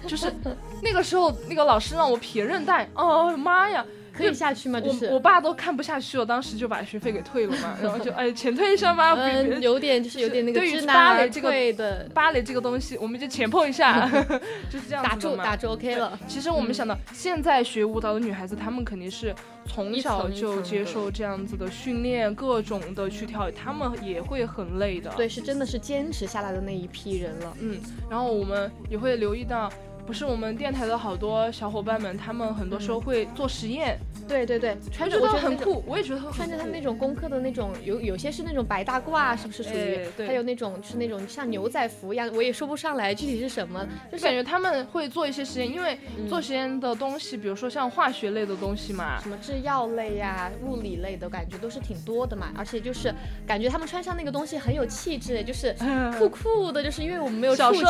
[0.07, 0.33] 就是
[0.81, 3.85] 那个时候，那个老师让我撇韧带，哦妈呀！
[4.21, 4.79] 可以下去吗？
[4.79, 9.15] 就是我爸都看不下去了，当时就把学费给退了嘛， 然后就哎钱退一下吧。
[9.15, 10.59] 嗯，有点就是有点那个。
[10.59, 14.07] 对于芭蕾这个芭蕾这个东西，我们就钱碰一下
[14.69, 16.17] 就是这样打住打住 OK 了。
[16.27, 19.33] 其实我们想到现在学舞蹈的女孩子，她们肯定是
[19.65, 25.11] 从小就接受这样子的训练，各种的去跳，她们也会很累的。
[25.17, 27.53] 对，是真的是坚持下来的那一批人了。
[27.59, 29.71] 嗯，然后我们也会留意到。
[30.05, 33.97] 不是我们电台的好多小伙伴们，他们很多时候会做实验。
[34.27, 40.25] 对对对，穿着都很酷，我也觉得穿着他们那种工科的那种，有有些是那种白大褂，是不是属于？
[40.25, 45.97] 还有那种是那种像牛仔服一样，我也说不上来具体是什么，就是感觉他们会做一些实验，因为
[46.29, 53.13] 做实验的东西，比如说像化学类的东西嘛，什么制药类呀、物理类的感觉都是挺多的嘛，而且就是
[53.45, 55.75] 感觉他们穿上那个东西很有气质，就是
[56.17, 57.89] 酷酷的，就是因为我们没有触及过，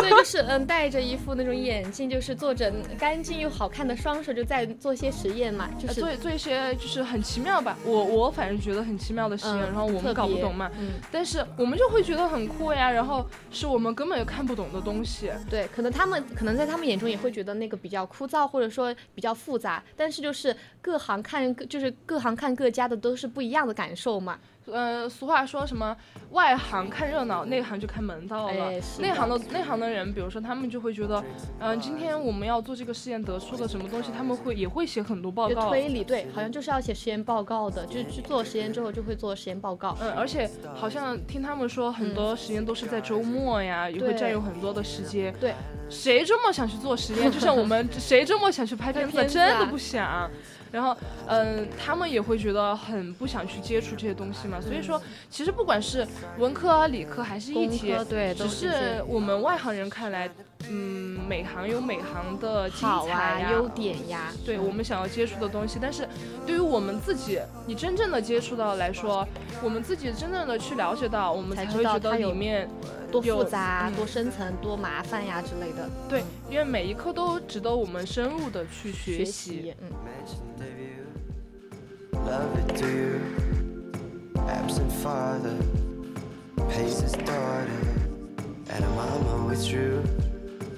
[0.00, 1.03] 所以就是嗯带着。
[1.04, 7.76] 一副那种眼镜，就是做着干净又好看的双手，就在做一些实验嘛，就是做做一些就是很奇妙吧。
[7.84, 12.90] 我我反正觉得很奇妙的实验，然后我们搞不懂嘛，嗯，但是我们就会觉得很酷呀。
[12.90, 19.82] 然后是我们根本就看不懂的东西，对，可能他们可能在他们眼中也会觉得那个比较枯燥，或者说比较复杂。
[19.96, 24.38] 但是就是各行看，就是各行看各家的都是不一样的感受嘛。
[24.72, 25.96] 呃，俗话说什么
[26.30, 28.70] 外行看热闹，内行就看门道了。
[28.98, 31.22] 内行的内行的人，比如说他们就会觉得，
[31.60, 35.68] 嗯，今天我们要做这个实验得出的什么东西，他们会也会写很多报告。
[35.68, 39.96] 推理对，好像就是要写实验报告的，就是去做实验之后就会做实验报告。
[40.00, 45.34] 嗯，而且好像听他们说很多实验都是在周末呀，也会占用很多的时间。
[45.40, 45.54] 对，
[45.90, 47.30] 谁周末想去做实验？
[47.30, 49.24] 就像我们 谁周末想去拍片子？
[49.26, 50.30] 真的不想。
[50.74, 50.96] 然后
[51.28, 54.60] 嗯，他们也会觉得很不想去接触这些东西嘛。
[54.60, 55.00] 所以说，
[55.30, 56.04] 其实不管是
[56.38, 60.28] 文科啊、理科还是艺体，对，只是我们外行人看来。
[60.68, 65.78] 嗯，每行有每行的精彩呀、优点呀，对我们想要接触的东西。
[65.80, 66.08] 但是，
[66.46, 69.26] 对于我们自己，你真正的接触到来说，
[69.62, 72.68] 我们自己真正的去了解到，我们才会觉得里面
[73.12, 75.88] 多复杂、多深层、多麻烦呀之类的。
[76.08, 79.74] 对，因为每一科都值得我们深入的去学习。
[79.80, 79.90] 嗯。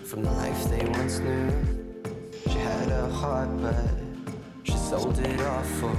[0.07, 1.51] From the life they once knew.
[2.45, 3.75] She had a heart, but
[4.63, 5.97] she sold it off for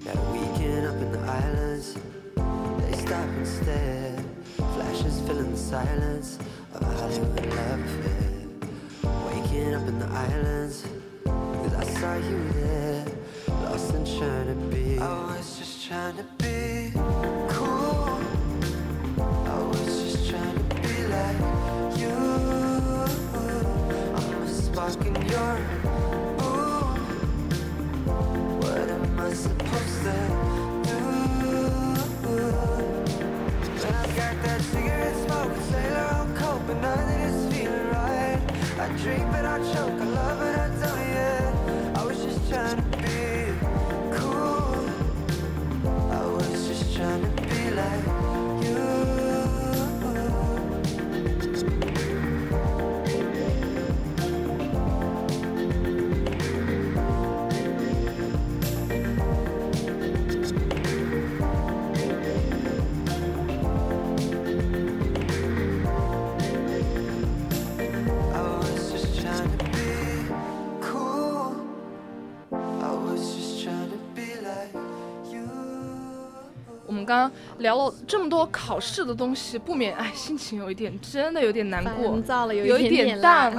[0.00, 1.94] that weekend up in the islands.
[2.34, 4.18] They stop and stare,
[4.56, 6.38] flashes filling the silence
[6.74, 8.30] of a Hollywood love affair.
[9.26, 10.84] Waking up in the islands,
[11.24, 13.04] cause I saw you there,
[13.62, 14.98] lost and trying to be.
[14.98, 16.90] Oh, I was just trying to be
[17.54, 17.89] cool.
[39.02, 40.49] Drink but I choke, I love but
[77.10, 82.16] 刚刚聊了这么多考试的东西，不免哎，心情有一点，真的有点难过，
[82.54, 83.52] 有一点淡，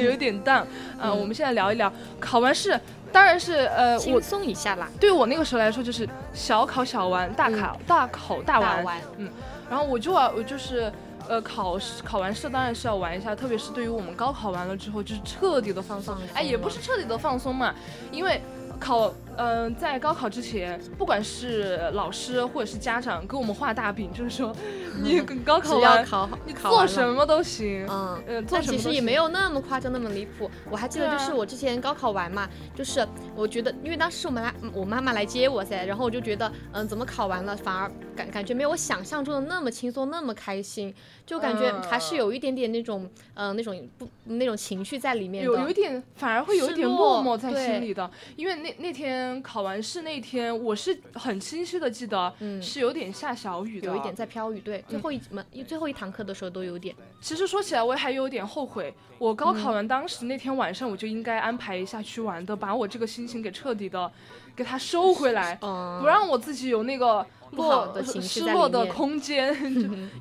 [0.00, 0.64] 有一点淡。
[1.00, 2.80] 啊，我们现在聊一聊考完试，
[3.10, 4.88] 当然是呃，轻松一下啦。
[5.00, 9.02] 对我那个时候来说，就是小考小玩，大考大考大玩。
[9.16, 9.28] 嗯，
[9.68, 10.92] 然后我就啊，我就是
[11.26, 16.16] 呃，考试考完试当然是要玩一下，特别是对于我们高考完了之后，就是彻底的放松。
[16.34, 17.74] 哎，也不是彻底的放松嘛，
[18.12, 18.40] 因为
[18.78, 19.12] 考。
[19.36, 24.54] 嗯，在高考之前，不管是老师或者是家长给我们画大饼，就是说，
[25.02, 27.86] 你高考要考好，你做什么都行。
[27.88, 30.50] 嗯，呃，但其实也没有那么夸张，那么离谱。
[30.70, 49.21] 我还记得，就是我之前高考完嘛，就是我觉得，因为当时我们来，我妈妈来接我噻，然后我就觉得，嗯，怎么考完了反而感感觉没有我想象中的那么轻松，那么开心，就感觉还是有一点点那种，嗯，那种不那种情绪在里面有有一点，反而会有一点落寞在心里的，因为那那天。
[49.42, 54.60] 考完试那天，我是很清晰的记得，是有点下小雨的，有一点在飘雨。
[54.60, 56.94] 对，最后一门最后一堂课的时候都有点。
[57.20, 64.10] 其实说起来，我还有点后悔，我高考完当时那天晚上，我就应该安排一下去玩的，把我这个心情给彻底的
[64.56, 67.26] 给它收回来，不让我自己有那个。
[67.52, 69.54] 落失落的空间，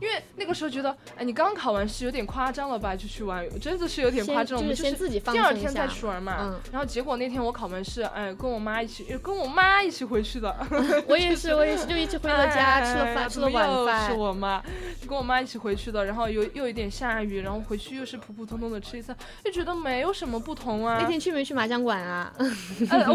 [0.01, 2.95] 因为那个时候觉得，哎，你刚考完试有点夸张了吧？
[2.95, 4.57] 就去玩，真的是有点夸张。
[4.59, 6.59] 我们就是第二天再去玩嘛。
[6.71, 10.55] 然后结果那天我考完试，哎，跟我妈一起，跟我妈一起回去的。
[11.07, 14.11] 我也是，我也是， 就一起回了家，吃了饭，吃了晚饭。
[14.11, 14.61] 是我妈，
[15.07, 16.03] 跟我妈一起回去的。
[16.05, 19.15] 然后又又有点下雨，然后回去又是普普通通的吃一次，
[19.45, 20.97] 就觉得没有什么不同啊。
[21.01, 22.33] 那天去没去麻将馆啊？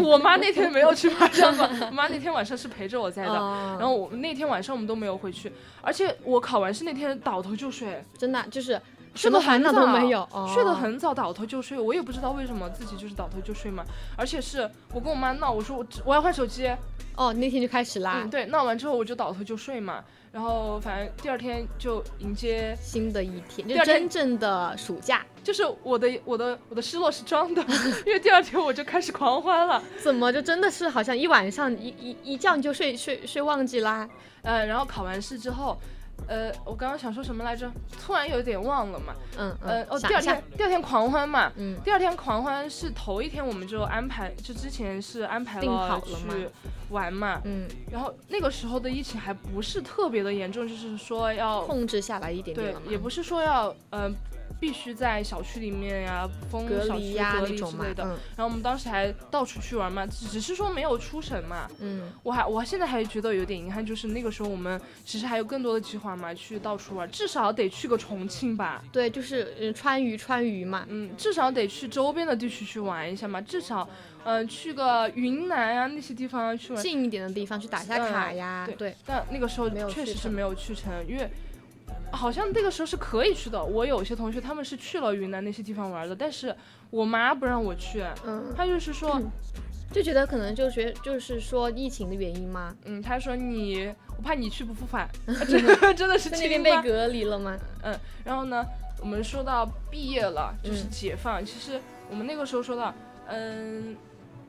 [0.03, 3.33] 我妈那天没有去麻将馆，我妈那天晚上是陪着我在的。
[3.33, 4.06] 然后我。
[4.13, 5.51] 那天晚上我们都没有回去，
[5.81, 8.81] 而且我考完试那天倒头就睡，真的就是
[9.17, 13.83] 睡得很早都没有，睡得很早倒头就睡，我也不知道为什么自己就是倒头就睡嘛。
[14.15, 16.69] 而且是我跟我妈闹，我说我我要换手机，
[17.15, 18.21] 哦，那天就开始啦。
[18.23, 20.03] 嗯，对，闹完之后我就倒头就睡嘛。
[20.31, 25.25] 然后反正第二天就迎接新的一天，就真正的暑假。
[25.43, 27.61] 就是我的我的我的失落是装的，
[28.05, 29.81] 因为第二天我就开始狂欢了。
[30.03, 34.07] 怎么就真的是好像一晚上一一一觉你就睡睡睡忘记啦？
[34.43, 35.75] 呃，然后考完试之后。
[36.27, 37.71] 呃，我刚刚想说什么来着？
[38.03, 39.13] 突然有点忘了嘛。
[39.37, 41.51] 嗯呃哦，第二天第二天狂欢嘛。
[41.55, 41.77] 嗯。
[41.83, 46.49] 第二天狂欢是头一天我们就安排，就之前是安排了去
[46.89, 47.41] 玩嘛。
[47.45, 47.67] 嗯。
[47.91, 54.11] 然后那个时候的疫情还不是特别的严重，就是说要控制下来一点点对，也不是说要呃
[54.59, 58.03] 必须在小区里面呀，封小区隔离之类的。
[58.35, 61.69] 然后我们当时还到处去玩嘛，只是说没有出省嘛。
[61.79, 68.83] 嗯，我还我现在还觉得有点遗憾，就是那个时候我们其实还有更多的计划嘛，去到处玩，至少得去个重庆吧。
[68.91, 73.87] 对，就是川渝川渝嘛，嗯，至少得去周边的地区去玩一下嘛，至少。
[74.29, 78.67] 嗯，去个云南啊那些地方去玩，近一点的地方去打下卡呀。
[78.77, 81.29] 对，但那个时候确实是没有去成，因为
[82.11, 83.63] 好像那个时候是可以去的。
[83.63, 86.55] 我有些同学他们是去了云南那些地方玩的，但是
[86.89, 88.03] 我妈不让我去。
[88.25, 89.21] 嗯，她就是说，
[89.91, 92.75] 就觉得可能就学就是说疫情的原因吗？
[92.85, 95.09] 嗯，她说你，我怕你去不复返。
[95.47, 97.57] 真的真的是那边被隔离了吗？
[97.83, 98.65] 嗯，然后呢，
[99.01, 101.45] 我们说到毕业了，就是解放。
[101.45, 101.79] 其实
[102.09, 102.93] 我们那个时候说到，
[103.27, 103.95] 嗯。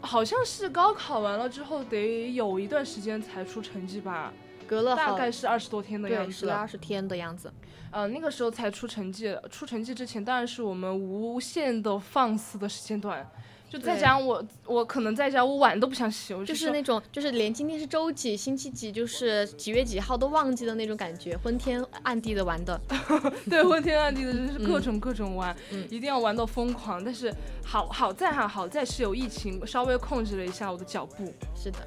[0.01, 4.33] 好像是高考完了之后得有一段时间才出成绩吧，
[4.69, 7.51] 隔了大概是二十多天的样子，二十天的样子。
[7.91, 13.27] 呃，那个时候才出成绩，出成绩之前当然是我们无限的放肆的时间段。
[13.71, 22.81] 就在家，我我可能在家，我碗都不想洗，就是那种，就是连今天是周几、星期几，就是几月几号都忘记的那种感觉，昏天暗地的玩的。
[23.49, 25.55] 对，昏天暗地的，就是各种各种玩，
[25.91, 27.05] 一定要玩到疯狂。
[27.05, 27.31] 但是
[27.62, 31.31] 好好在哈，好在是有疫情，稍微控制了一下我的脚步。
[31.55, 31.79] 是的。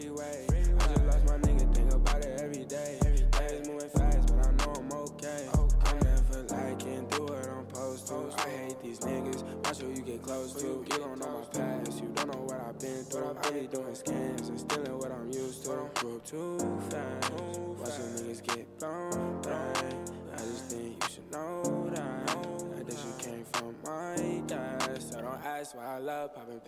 [0.00, 0.46] freeway.
[0.48, 0.74] freeway.
[0.80, 2.98] I just lost my nigga, think about it every day.
[3.04, 5.48] Every day is moving fast, but I know I'm okay.
[5.54, 5.76] okay.
[5.86, 8.12] I'm never liking, do it on post.
[8.12, 10.84] I hate these niggas, watch who you get close to.
[10.90, 13.36] You don't know my past, you don't know what I've been through.
[13.42, 15.70] I be doing scams and stealing what I'm used to.
[15.70, 16.58] Don't group too
[16.90, 20.08] fast, watch the niggas get blown bang.
[20.34, 22.30] I just think you should know that.
[22.30, 26.60] I think you came from my dad, so don't ask why I love popping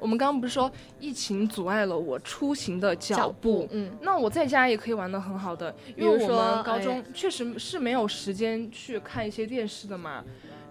[0.00, 0.70] 我们刚刚不是说
[1.00, 10.22] 疫情阻碍了我出行的脚步，嗯，那我在家也可以玩的很好的，因为我们高中确实是没有时间去看一些电视的嘛。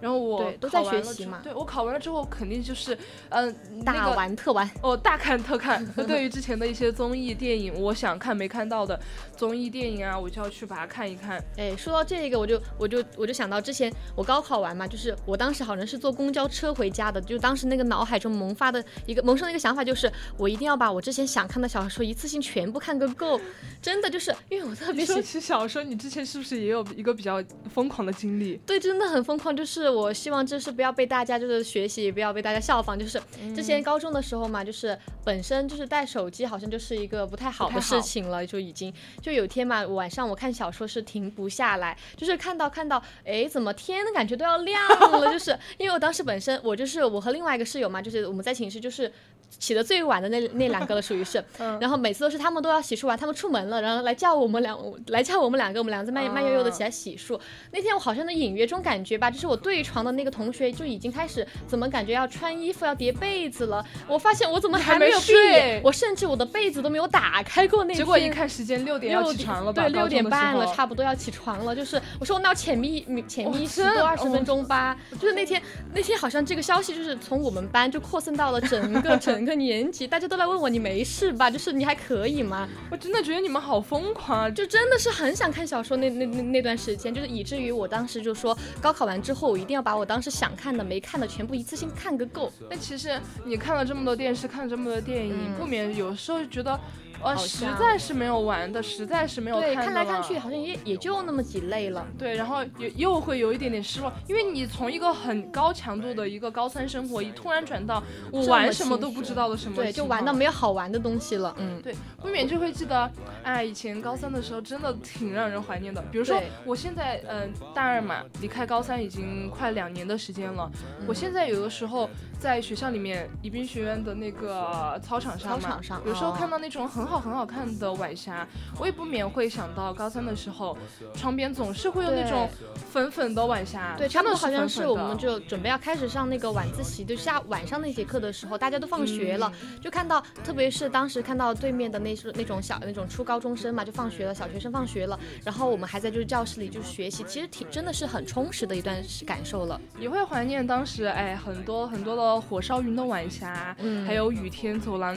[0.03, 2.97] 然后我都在学习嘛，对我考完了之后肯定就是，
[3.29, 5.81] 嗯，大玩特玩哦，大看特看。
[6.05, 8.99] 对于之前的一些综艺电影，我想看没看到的
[9.37, 11.41] 综艺电影啊，我就要去把它看一看。
[11.55, 23.39] 哎，说到这个，我就我就我就想到之前我高考完嘛，就是我当时好像是坐公交车回家的，就当时那个脑海中萌发的一个萌生的一个想法，就是我一定要把我之前想看的小说一次性全部看个够。
[23.81, 27.41] 真的就是因为我特别喜欢小说，你之前是不是也有一个比较
[27.73, 28.57] 疯狂的经历？
[28.65, 29.92] 对，真的很疯狂，就是。
[29.93, 32.97] 我希望就是不要被大家就是学习，不要被大家效仿。
[32.97, 33.21] 就是
[33.55, 45.31] 之前高中的时候嘛，就是本身就是带手机，好像就是一个不太好的事情了，就已经就有天嘛，晚上我看小说是停不下来，就是看到看到，哎，怎么天的感觉都要亮了？
[45.31, 49.11] 就是 因为我当时本身我就是我和另外一个室友嘛，就是我们在寝室就是
[49.59, 51.43] 起的最晚的那那两个了，属于是，
[51.79, 54.75] 然后每次都是他们都要洗漱完，他们出门了，然后来叫我们两
[55.07, 57.39] 来叫我们两个，我们两个在慢慢悠悠的起来洗漱。
[57.71, 59.83] 那天我好像能隐约中感觉吧，就是我对。
[59.83, 63.85] 床的那个同学就已经开始怎么感觉要穿衣服要叠被子了？
[64.07, 65.81] 我发现我怎么还没有闭眼？
[65.83, 67.83] 我甚至我的被子都没有打开过。
[67.83, 71.75] 那结果一看时间六点要起床了，对，六点半了，差不多要起床了。
[71.75, 74.97] 就是我说我那要浅眯浅眯十多二十分钟吧。
[75.19, 75.61] 就是那天
[75.93, 81.51] 那天好像这个消息就是从我们班就扩散到了整个整 个年级，大家都来问我你没事吧？
[81.51, 82.69] 就是你还可以吗？
[82.89, 84.49] 我真的觉得你们好疯狂啊！
[84.49, 89.73] 就真的是很想看小说那那那那段时间，就是以至于我当时就说高考完之后我一定。
[89.73, 92.53] 要把我当时想看的、没看的全部一次性看个够。
[92.69, 96.79] 但其实你看了这么多电视，看了这么多电影，不免有时候觉得。
[97.23, 102.05] 呃，实在是没有玩的，实在是没有看看来看去好像也也就那么几类了。
[102.17, 111.55] 对，然后又又会有一点点失望，因为你从一个很高强度的一个高三生活，一突然转到我玩什么都不知道的什么，对，就玩到没有好玩的东西了。
[111.57, 113.09] 嗯，对，不免就会记得，
[113.43, 116.01] 哎，以前高三的时候真的挺让人怀念的。
[116.11, 120.69] 比如说我现在，嗯，大二嘛，离开高三已经快两年的时间了。
[121.07, 122.09] 我现在有的时候
[122.43, 127.23] 在学校里面，宜宾学院的那个操场上嘛，操场上，有时候看到那种很好。
[127.23, 128.45] 很好看的晚霞，
[128.77, 130.77] 我也不免会想到高三的时候，
[131.15, 132.49] 窗边总是会有那种
[132.91, 133.95] 粉粉的晚霞。
[133.97, 149.79] 对，差不多好像是我们就准备要开始上那个晚自习，就下晚上那节课的时候，大家都放学了，就看到，特别是当时看到对面的那那种小那种初高中生嘛，就放学了，小学生放学了，然后我们还在就是教室里就是学习，其实挺真的是很充实的一段感受了。
[149.97, 155.15] 也会怀念当时哎很多很多的火烧云的晚霞，嗯，还有雨天走廊。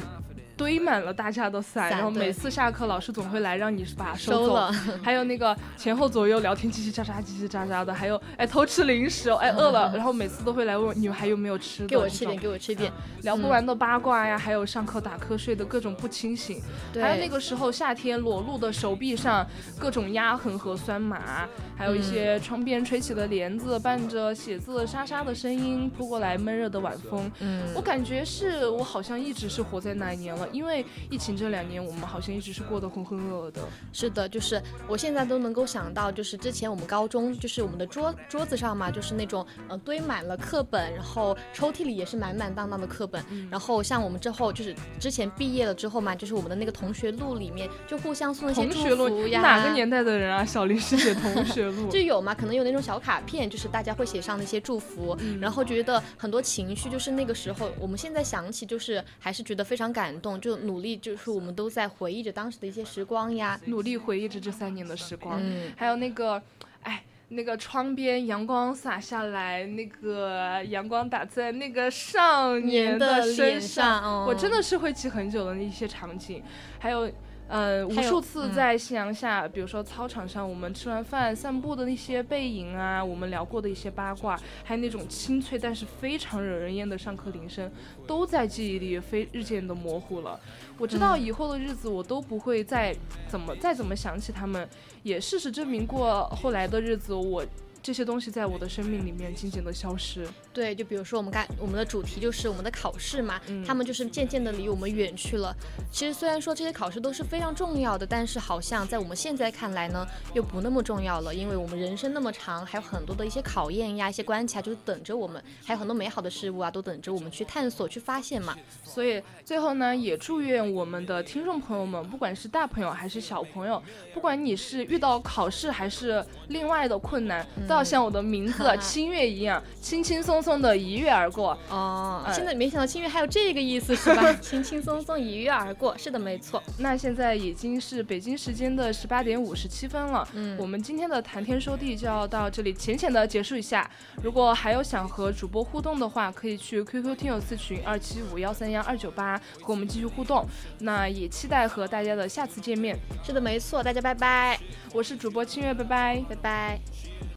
[0.57, 4.57] 堆满了大家的伞，然后每次下课，老师总会来让你把它收走。
[5.05, 7.93] 还有那个前后左右聊天，叽叽喳喳，叽叽喳喳的。
[7.93, 12.91] 还有哎，偷吃零食，哎饿了， 然后每次都会来问你们还有没有吃的，给我吃点，给我吃点。
[13.23, 16.63] 聊不完的八卦呀，还有上课打瞌睡的各种不清醒。
[16.95, 19.47] 还有那个时候夏天裸露的手臂上
[19.79, 21.47] 各种压痕和酸麻，
[21.77, 27.31] 还有一些窗边吹起的帘子，伴着写字沙沙的声音扑过来，闷热的晚风。
[27.41, 30.46] 嗯，我感觉是我好像一直是活在那一年了。
[30.53, 33.61] 因为疫情这两年，我们好像一直是过得浑浑噩噩的。
[33.93, 43.25] 是的，就是我现在都能够想到，就是之前我们高中，就是我们的桌桌子上嘛，就是那种呃堆满了课本，然后抽屉里也是满满当当的课本。
[43.51, 49.41] 然后像我们之后就是之前毕业了之后嘛，就是我们的那个同学录里面就互相送一些祝福呀。
[49.41, 50.45] 哪个年代的人啊？
[50.45, 52.35] 小林师姐同学录 就有嘛？
[52.35, 60.76] 可能有那种小卡片，就是大家会写上那些祝福，然后觉得很多情绪，就是那个时候我们现在想起，就是还是觉得非常感动，就努。
[60.76, 65.41] 力就是我们都在回忆着当时的一些时光呀，努力回忆着这三年的时光。
[65.43, 66.41] 嗯，还有那个，
[66.82, 76.43] 哎，那个窗边阳光洒下来，那个阳光打在那个少年的身上，我真的是会记很久的那些场景，
[76.78, 77.11] 还有。
[77.49, 87.71] 呃，无数次在夕阳下，比如说操场上，我们吃完饭散步的那些背影啊，我们聊过的一些八卦，还有那种清脆但是非常惹人厌的上课铃声，
[88.07, 90.41] 都在记忆里非日渐的模糊了。
[90.77, 92.95] 我知道以后的日子我都不会再
[93.29, 94.69] 怎么再怎么想起他们，
[95.05, 97.45] 也事实证明过后来的日子我。
[97.83, 100.27] 这些东西在我的生命里面渐渐的消失。
[100.57, 105.55] 对，就比如说我们刚我们的主题就是我们的考试嘛，他们就是渐渐的离我们远去了。
[105.93, 118.57] 其实虽然说这些考试都是非常重要的，但是好像在我们现在看来呢，又不那么重要了，因为我们人生那么长，还有很多的一些考验呀、一些关卡就是等着我们，还有很多美好的事物啊，都等着我们去探索、去发现嘛。
[118.83, 123.83] 所以最后呢，也祝愿我们的听众朋友们，不管是大朋友还是小朋友，
[124.15, 132.25] 不管你是遇到考试还是另外的困难，都要像我的名字 清月一样，轻轻松松的一跃而过哦。
[132.33, 134.33] 现在没想到清月还有这个意思是吧？
[134.41, 136.63] 轻轻松松一跃而过，是的，没错。
[136.79, 143.91] 那现在已经是北京时间的十八点五十七分了，嗯，我们今天的谈天说地就要到这里浅浅的结束一下。
[144.23, 150.47] 如果还有想和主播互动的话，可以去 QQ 听友四群二七五幺三幺二九八和我们继续互动。
[150.79, 152.97] 那也期待和大家的下次见面。
[153.25, 154.59] 是的，没错，大家拜拜。
[154.93, 157.27] 我是主播清月，拜拜，拜拜。